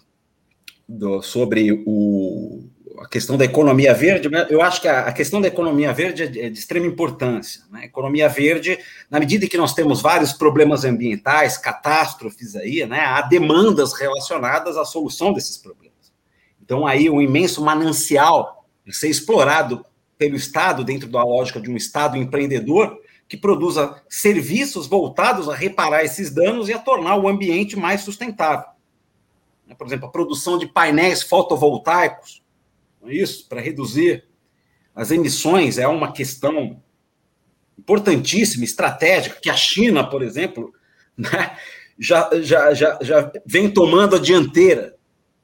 [0.88, 2.64] do, sobre o,
[3.00, 6.28] a questão da economia verde, eu acho que a, a questão da economia verde é
[6.28, 7.64] de, é de extrema importância.
[7.72, 7.86] Né?
[7.86, 8.78] Economia verde,
[9.10, 14.84] na medida que nós temos vários problemas ambientais, catástrofes aí, né, há demandas relacionadas à
[14.84, 15.91] solução desses problemas.
[16.72, 19.86] Então, aí, um imenso manancial a ser explorado
[20.18, 22.98] pelo Estado, dentro da lógica de um Estado empreendedor,
[23.28, 28.68] que produza serviços voltados a reparar esses danos e a tornar o ambiente mais sustentável.
[29.78, 32.42] Por exemplo, a produção de painéis fotovoltaicos,
[33.06, 34.24] é isso, para reduzir
[34.96, 36.82] as emissões é uma questão
[37.78, 40.74] importantíssima, estratégica, que a China, por exemplo,
[41.18, 41.58] né,
[42.00, 45.01] já, já, já, já vem tomando a dianteira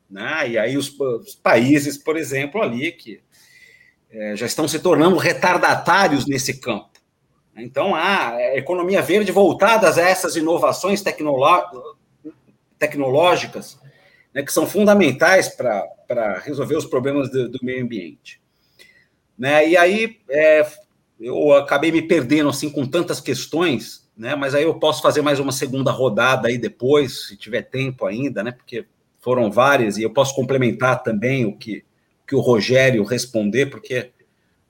[0.09, 0.49] né?
[0.49, 3.21] E aí os, os países, por exemplo, ali que
[4.09, 6.89] é, já estão se tornando retardatários nesse campo.
[7.55, 11.03] Então, há economia verde voltadas a essas inovações
[12.77, 13.79] tecnológicas
[14.33, 18.39] né, que são fundamentais para resolver os problemas do, do, meio ambiente.
[19.35, 19.69] Né?
[19.69, 20.65] E aí, é,
[21.19, 24.35] eu acabei me perdendo assim com tantas questões, né?
[24.35, 28.43] mas aí eu posso fazer mais uma segunda rodada aí depois, se tiver tempo ainda,
[28.43, 28.51] né?
[28.51, 28.85] porque
[29.27, 31.83] foram várias, e eu posso complementar também o que,
[32.25, 34.13] que o Rogério responder, porque,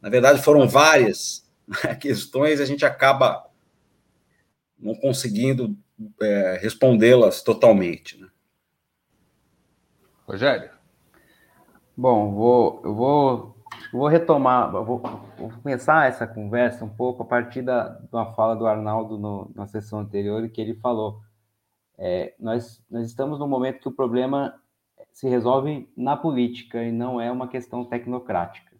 [0.01, 3.47] na verdade, foram várias né, questões, a gente acaba
[4.79, 5.77] não conseguindo
[6.19, 8.19] é, respondê-las totalmente.
[8.19, 8.27] Né?
[10.27, 10.71] Rogério?
[11.95, 13.57] Bom, vou, eu vou
[13.93, 18.55] vou retomar, vou, vou, começar essa conversa um pouco a partir da, de uma fala
[18.55, 21.21] do Arnaldo no, na sessão anterior, que ele falou.
[21.97, 24.61] É, nós, nós estamos num momento que o problema
[25.11, 28.75] se resolve na política e não é uma questão tecnocrática.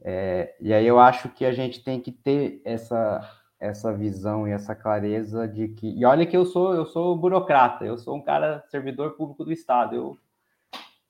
[0.00, 3.20] É, e aí eu acho que a gente tem que ter essa,
[3.58, 5.88] essa visão e essa clareza de que.
[5.98, 9.52] E olha que eu sou eu sou burocrata, eu sou um cara servidor público do
[9.52, 9.96] Estado.
[9.96, 10.18] Eu,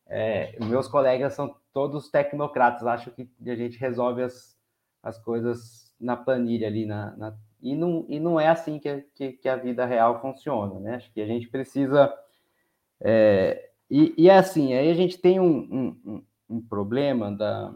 [0.06, 4.56] é, meus colegas são todos tecnocratas, acho que a gente resolve as,
[5.02, 9.32] as coisas na planilha ali, na, na e, não, e não é assim que, que,
[9.32, 10.96] que, a vida real funciona, né?
[10.96, 12.12] Acho que a gente precisa
[13.00, 17.74] é, e, e é assim, aí a gente tem um, um, um problema da,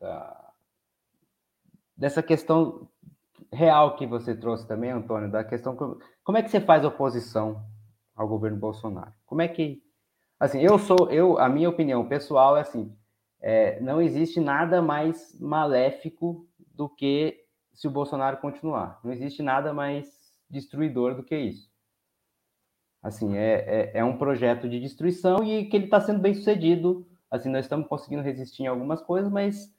[0.00, 0.52] da,
[1.96, 2.88] dessa questão
[3.52, 5.76] real que você trouxe também, Antônio, da questão
[6.24, 7.64] como é que você faz oposição
[8.14, 9.12] ao governo Bolsonaro?
[9.24, 9.82] Como é que
[10.40, 12.92] assim, eu sou eu a minha opinião pessoal é assim,
[13.40, 17.45] é, não existe nada mais maléfico do que
[17.76, 18.98] se o Bolsonaro continuar.
[19.04, 21.70] Não existe nada mais destruidor do que isso.
[23.02, 27.06] Assim, é, é, é um projeto de destruição e que ele está sendo bem sucedido.
[27.30, 29.72] Assim, nós estamos conseguindo resistir em algumas coisas, mas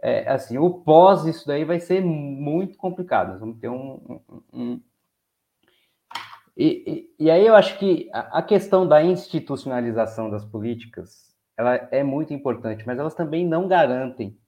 [0.00, 3.38] é, assim, o pós isso daí vai ser muito complicado.
[3.38, 4.20] Vamos ter um.
[4.32, 4.82] um, um...
[6.56, 11.74] E, e, e, aí eu acho que a, a questão da institucionalização das políticas ela
[11.90, 14.38] é muito importante, mas elas também não garantem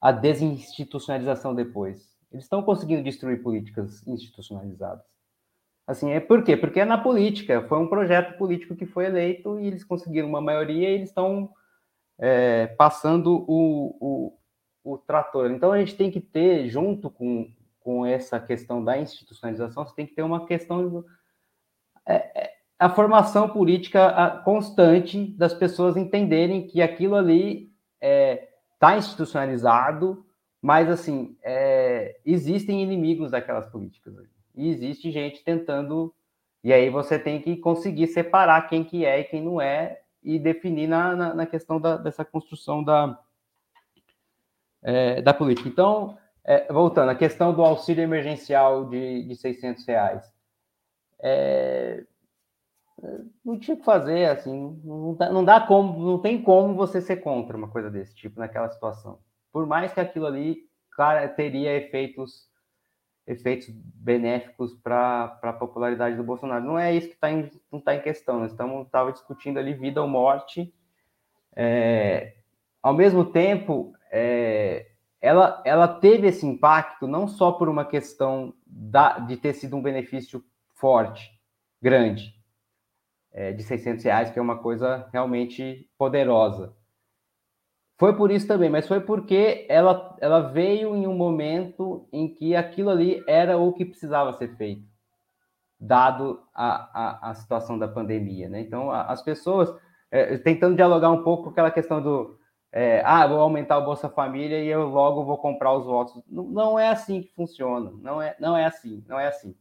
[0.00, 2.15] a desinstitucionalização depois.
[2.36, 5.02] Eles estão conseguindo destruir políticas institucionalizadas.
[5.86, 6.54] Assim, é por quê?
[6.54, 10.40] Porque é na política, foi um projeto político que foi eleito e eles conseguiram uma
[10.40, 11.50] maioria e eles estão
[12.18, 14.38] é, passando o, o,
[14.84, 15.50] o, trator.
[15.50, 20.06] Então a gente tem que ter, junto com, com essa questão da institucionalização, você tem
[20.06, 21.02] que ter uma questão.
[22.06, 30.25] É, é, a formação política constante das pessoas entenderem que aquilo ali está é, institucionalizado,
[30.60, 34.14] mas assim é, existem inimigos daquelas políticas.
[34.54, 36.14] E existe gente tentando.
[36.64, 40.38] E aí você tem que conseguir separar quem que é e quem não é e
[40.38, 43.18] definir na, na, na questão da, dessa construção da,
[44.82, 45.68] é, da política.
[45.68, 50.32] Então, é, voltando, a questão do auxílio emergencial de, de 600 reais.
[51.20, 52.04] É,
[53.44, 57.18] não tinha que fazer, assim, não dá, não dá como, não tem como você ser
[57.18, 59.18] contra uma coisa desse tipo naquela situação.
[59.56, 60.68] Por mais que aquilo ali,
[61.34, 62.46] teria efeitos
[63.26, 66.62] efeitos benéficos para a popularidade do Bolsonaro.
[66.62, 68.40] Não é isso que tá em, não está em questão.
[68.40, 70.74] Nós estamos tava discutindo ali vida ou morte.
[71.56, 72.34] É,
[72.82, 74.90] ao mesmo tempo, é,
[75.22, 79.82] ela, ela teve esse impacto não só por uma questão da, de ter sido um
[79.82, 80.44] benefício
[80.74, 81.32] forte,
[81.80, 82.34] grande,
[83.32, 86.76] é, de 600 reais, que é uma coisa realmente poderosa,
[87.98, 92.54] foi por isso também, mas foi porque ela, ela veio em um momento em que
[92.54, 94.86] aquilo ali era o que precisava ser feito,
[95.80, 98.50] dado a, a, a situação da pandemia.
[98.50, 98.60] Né?
[98.60, 99.74] Então, a, as pessoas,
[100.10, 102.38] é, tentando dialogar um pouco com aquela questão do,
[102.70, 106.22] é, ah, vou aumentar o Bolsa Família e eu logo vou comprar os votos.
[106.28, 109.56] Não, não é assim que funciona, não é, não é assim, não é assim.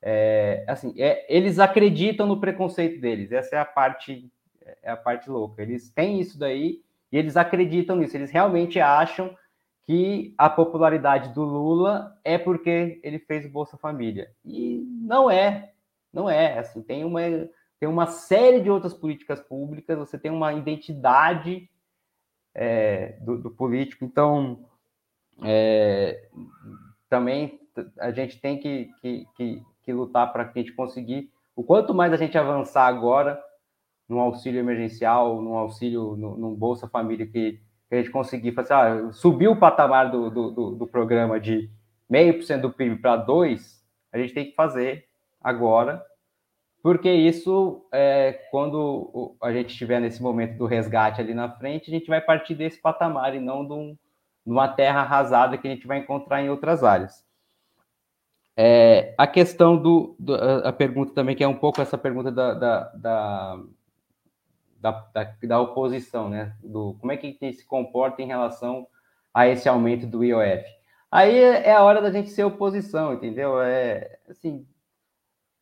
[0.00, 4.30] É, assim é, eles acreditam no preconceito deles, essa é a parte,
[4.84, 5.60] é a parte louca.
[5.60, 9.36] Eles têm isso daí e eles acreditam nisso, eles realmente acham
[9.86, 14.32] que a popularidade do Lula é porque ele fez o Bolsa Família.
[14.44, 15.72] E não é,
[16.12, 16.58] não é.
[16.58, 17.20] Assim, tem uma,
[17.78, 21.70] tem uma série de outras políticas públicas, você tem uma identidade
[22.52, 24.04] é, do, do, político.
[24.04, 24.66] Então,
[25.44, 26.28] é,
[27.08, 27.60] também
[28.00, 31.30] a gente tem que, que, que, que lutar para que a gente conseguir.
[31.54, 33.40] O quanto mais a gente avançar agora,
[34.08, 39.12] num auxílio emergencial, num auxílio, num, Bolsa Família que, que, a gente conseguir fazer, ah,
[39.12, 41.70] subir o patamar do, do, do, do programa de
[42.08, 45.06] meio por cento do PIB para 2, a gente tem que fazer
[45.40, 46.04] agora,
[46.82, 51.94] porque isso, é, quando a gente estiver nesse momento do resgate ali na frente, a
[51.94, 53.92] gente vai partir desse patamar e não de,
[54.46, 57.26] de uma terra arrasada que a gente vai encontrar em outras áreas.
[58.56, 62.54] É, a questão do, do, a pergunta também, que é um pouco essa pergunta da,
[62.54, 63.62] da, da
[64.90, 66.54] da, da, da oposição, né?
[66.62, 68.86] Do, como é que se comporta em relação
[69.32, 70.64] a esse aumento do IOF.
[71.10, 73.60] Aí é a hora da gente ser oposição, entendeu?
[73.60, 74.66] É assim,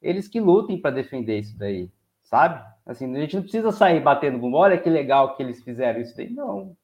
[0.00, 1.90] eles que lutem para defender isso daí,
[2.22, 2.64] sabe?
[2.86, 6.16] Assim, a gente não precisa sair batendo bumbo, olha que legal que eles fizeram isso
[6.16, 6.30] daí.
[6.30, 6.76] Não.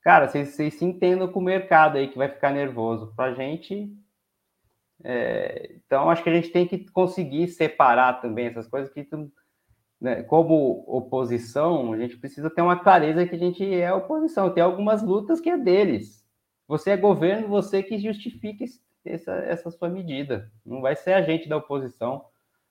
[0.00, 3.12] Cara, vocês, vocês se entendam com o mercado aí que vai ficar nervoso.
[3.16, 3.90] Para a gente.
[5.02, 5.76] É...
[5.86, 9.06] Então, acho que a gente tem que conseguir separar também essas coisas que
[10.04, 14.52] né, como oposição, a gente precisa ter uma clareza que a gente é oposição.
[14.52, 16.22] Tem algumas lutas que é deles.
[16.68, 18.66] Você é governo, você que justifica
[19.02, 20.52] essa, essa sua medida.
[20.64, 22.26] Não vai ser a gente da oposição,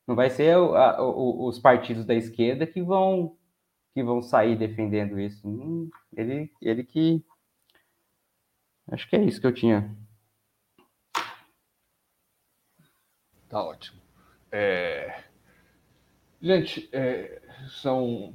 [0.05, 3.35] não vai ser a, os partidos da esquerda que vão
[3.95, 5.47] que vão sair defendendo isso.
[5.47, 7.26] Hum, ele, ele que.
[8.91, 9.89] Acho que é isso que eu tinha.
[13.49, 13.99] Tá ótimo.
[14.51, 15.32] É...
[16.44, 17.41] Gente, é...
[17.82, 18.34] são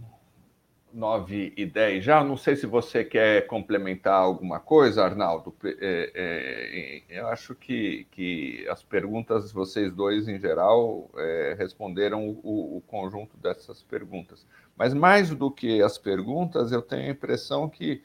[0.91, 2.25] nove e dez já.
[2.25, 5.55] Não sei se você quer complementar alguma coisa, Arnaldo.
[5.63, 12.79] É, é, eu acho que, que as perguntas, vocês dois em geral, é, responderam o,
[12.79, 14.47] o, conjunto dessas perguntas.
[14.75, 18.03] Mas mais do que as perguntas, eu tenho a impressão que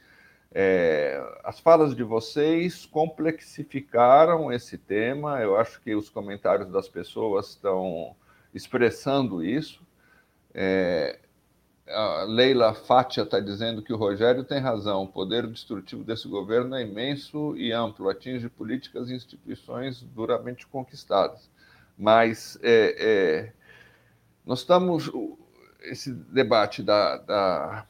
[0.53, 5.39] é, as falas de vocês complexificaram esse tema.
[5.39, 8.13] Eu acho que os comentários das pessoas estão
[8.53, 9.81] expressando isso.
[10.53, 11.19] É,
[11.87, 15.03] a Leila Fátia está dizendo que o Rogério tem razão.
[15.03, 21.49] O poder destrutivo desse governo é imenso e amplo, atinge políticas e instituições duramente conquistadas.
[21.97, 23.53] Mas é, é,
[24.45, 25.11] nós estamos.
[25.81, 27.85] Esse debate da, da,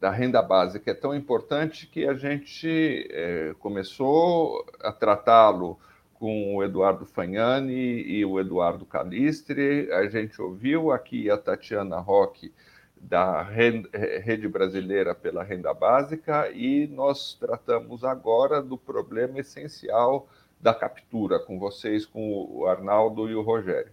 [0.00, 5.78] da, renda básica é tão importante que a gente é, começou a tratá-lo
[6.20, 9.90] com o Eduardo Fagnani e o Eduardo Calistre.
[9.90, 12.52] A gente ouviu aqui a Tatiana Roque
[12.94, 20.28] da Rede Brasileira pela Renda Básica e nós tratamos agora do problema essencial
[20.60, 23.90] da captura com vocês, com o Arnaldo e o Rogério.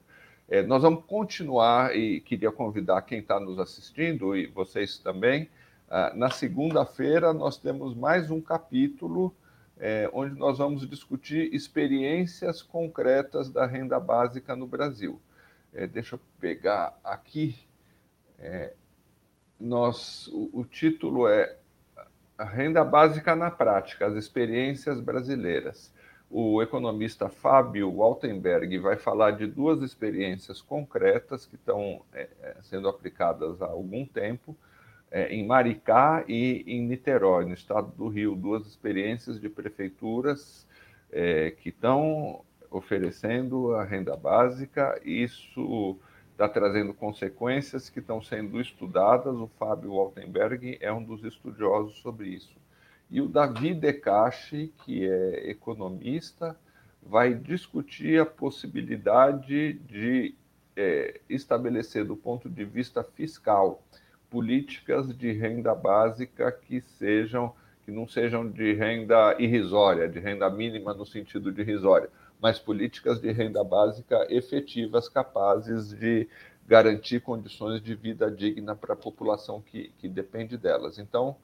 [0.49, 5.49] É, nós vamos continuar e queria convidar quem está nos assistindo e vocês também.
[5.89, 9.33] Ah, na segunda-feira nós temos mais um capítulo
[9.79, 15.21] é, onde nós vamos discutir experiências concretas da renda básica no Brasil.
[15.73, 17.55] É, deixa eu pegar aqui.
[18.39, 18.73] É,
[19.59, 21.57] nós, o, o título é
[22.37, 25.91] a Renda Básica na Prática, as experiências brasileiras.
[26.29, 32.87] O economista Fábio Waltenberg vai falar de duas experiências concretas que estão é, é, sendo
[32.87, 34.55] aplicadas há algum tempo,
[35.11, 40.67] é, em Maricá e em Niterói, no estado do Rio, duas experiências de prefeituras
[41.11, 44.99] é, que estão oferecendo a renda básica.
[45.03, 45.97] Isso
[46.31, 49.35] está trazendo consequências que estão sendo estudadas.
[49.35, 52.55] O Fábio Waltenberg é um dos estudiosos sobre isso.
[53.09, 56.57] E o Davi Decache, que é economista,
[57.01, 60.35] vai discutir a possibilidade de
[60.75, 63.81] é, estabelecer, do ponto de vista fiscal,
[64.29, 67.53] políticas de renda básica que sejam
[67.87, 73.21] que não sejam de renda irrisória, de renda mínima no sentido de irrisória, mas políticas
[73.21, 76.27] de renda básica efetivas, capazes de
[76.67, 80.99] garantir condições de vida digna para a população que, que depende delas.
[80.99, 81.37] Então,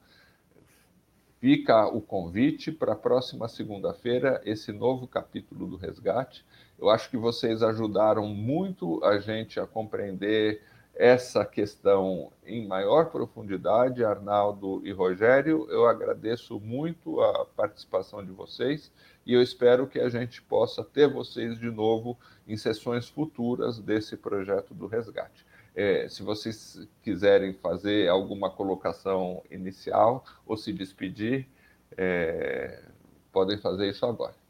[1.40, 6.44] fica o convite para a próxima segunda-feira, esse novo capítulo do resgate.
[6.78, 10.60] Eu acho que vocês ajudaram muito a gente a compreender
[10.96, 15.66] essa questão em maior profundidade, Arnaldo e Rogério.
[15.70, 18.92] Eu agradeço muito a participação de vocês
[19.26, 22.16] e eu espero que a gente possa ter vocês de novo
[22.46, 25.44] em sessões futuras desse projeto do resgate.
[25.74, 31.48] É, se vocês quiserem fazer alguma colocação inicial ou se despedir,
[31.96, 32.84] é,
[33.32, 34.43] podem fazer isso agora.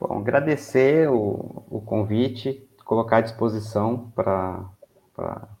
[0.00, 4.66] Bom, agradecer o, o convite, colocar à disposição para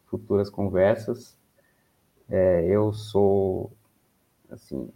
[0.06, 1.36] futuras conversas.
[2.28, 3.70] É, eu sou
[4.50, 4.90] assim,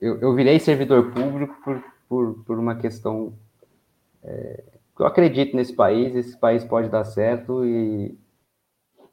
[0.00, 3.34] eu, eu virei servidor público por, por, por uma questão
[4.22, 4.62] é,
[4.98, 8.16] eu acredito nesse país, esse país pode dar certo e,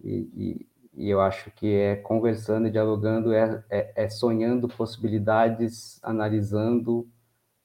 [0.04, 7.08] e, e eu acho que é conversando e dialogando, é, é, é, sonhando possibilidades, analisando,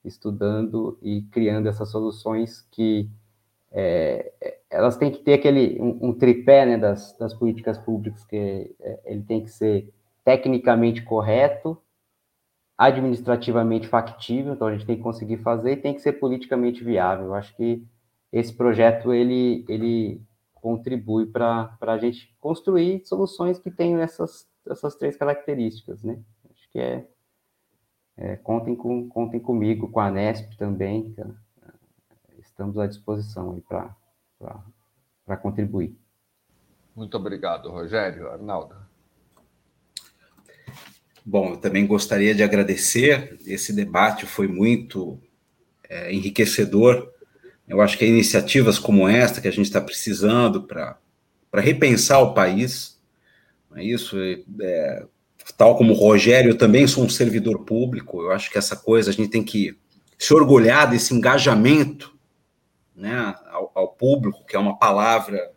[0.04, 3.08] estudando e criando essas soluções que
[3.72, 8.24] é, é elas têm que ter aquele um, um tripé né, das, das políticas públicas
[8.24, 9.92] que é, ele tem que ser
[10.24, 11.78] tecnicamente correto,
[12.76, 17.26] administrativamente factível, então a gente tem que conseguir fazer e tem que ser politicamente viável.
[17.26, 17.86] Eu acho que
[18.32, 20.20] esse projeto ele, ele
[20.54, 26.18] contribui para a gente construir soluções que tenham essas, essas três características, né?
[26.50, 27.06] Acho que é,
[28.16, 31.14] é contem, com, contem comigo, com a Nesp também,
[32.38, 33.60] estamos à disposição
[35.24, 35.96] para contribuir.
[36.94, 38.28] Muito obrigado, Rogério.
[38.28, 38.76] Arnaldo.
[41.24, 43.38] Bom, eu também gostaria de agradecer.
[43.46, 45.18] Esse debate foi muito
[45.88, 47.10] é, enriquecedor
[47.66, 50.98] Eu acho que iniciativas como esta que a gente está precisando para
[51.54, 53.00] repensar o país,
[53.74, 54.16] é isso,
[54.60, 55.06] é,
[55.52, 59.10] tal como o Rogério, eu também sou um servidor público, eu acho que essa coisa
[59.10, 59.76] a gente tem que
[60.18, 62.14] se orgulhar desse engajamento
[62.94, 65.52] né, ao, ao público, que é uma palavra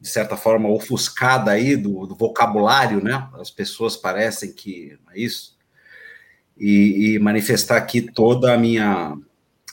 [0.00, 3.28] de certa forma ofuscada aí do, do, vocabulário, né?
[3.34, 5.58] As pessoas parecem que é isso.
[6.56, 9.14] E, e manifestar aqui toda a minha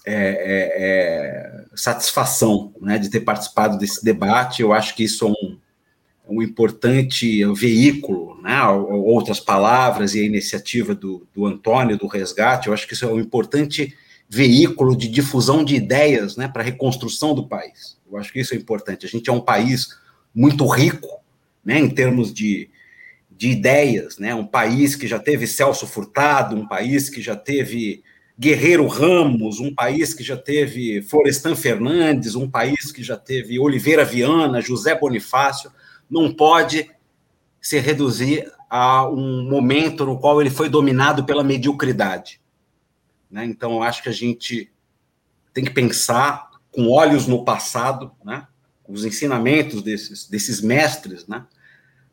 [0.06, 4.62] é, é, é, satisfação, né, de ter participado desse debate.
[4.62, 5.58] Eu acho que isso é um,
[6.30, 12.74] um importante veículo, né, outras palavras e a iniciativa do, do Antônio, do Resgate, eu
[12.74, 13.96] acho que isso é um importante
[14.30, 17.98] veículo de difusão de ideias né, para a reconstrução do país.
[18.10, 19.06] Eu acho que isso é importante.
[19.06, 19.98] A gente é um país
[20.36, 21.22] muito rico
[21.64, 22.70] né, em termos de,
[23.32, 28.04] de ideias, né, um país que já teve Celso Furtado, um país que já teve
[28.40, 34.06] Guerreiro Ramos, um país que já teve Florestan Fernandes, um país que já teve Oliveira
[34.06, 35.72] Viana, José Bonifácio,
[36.10, 36.90] não pode
[37.62, 42.42] se reduzir a um momento no qual ele foi dominado pela mediocridade.
[43.30, 43.46] Né?
[43.46, 44.72] Então, eu acho que a gente
[45.54, 48.48] tem que pensar com olhos no passado, né?
[48.88, 51.46] os ensinamentos desses, desses mestres, né?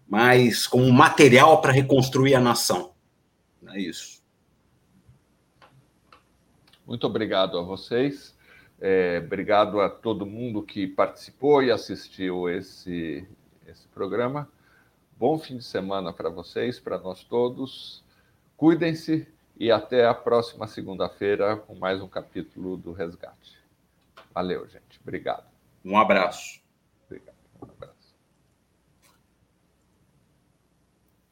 [0.09, 2.93] mas como material para reconstruir a nação.
[3.69, 4.23] É isso.
[6.87, 8.35] Muito obrigado a vocês.
[8.81, 13.27] É, obrigado a todo mundo que participou e assistiu esse,
[13.95, 14.49] programa.
[15.17, 18.03] Bom fim de semana para vocês, para nós todos.
[18.57, 19.27] Cuidem-se
[19.57, 23.57] e até a próxima segunda-feira com mais um capítulo do Resgate.
[24.35, 25.01] Valeu, gente.
[25.01, 25.47] Obrigado.
[25.85, 26.61] Um abraço.
[27.07, 27.37] Obrigado.
[27.63, 27.94] Um abraço.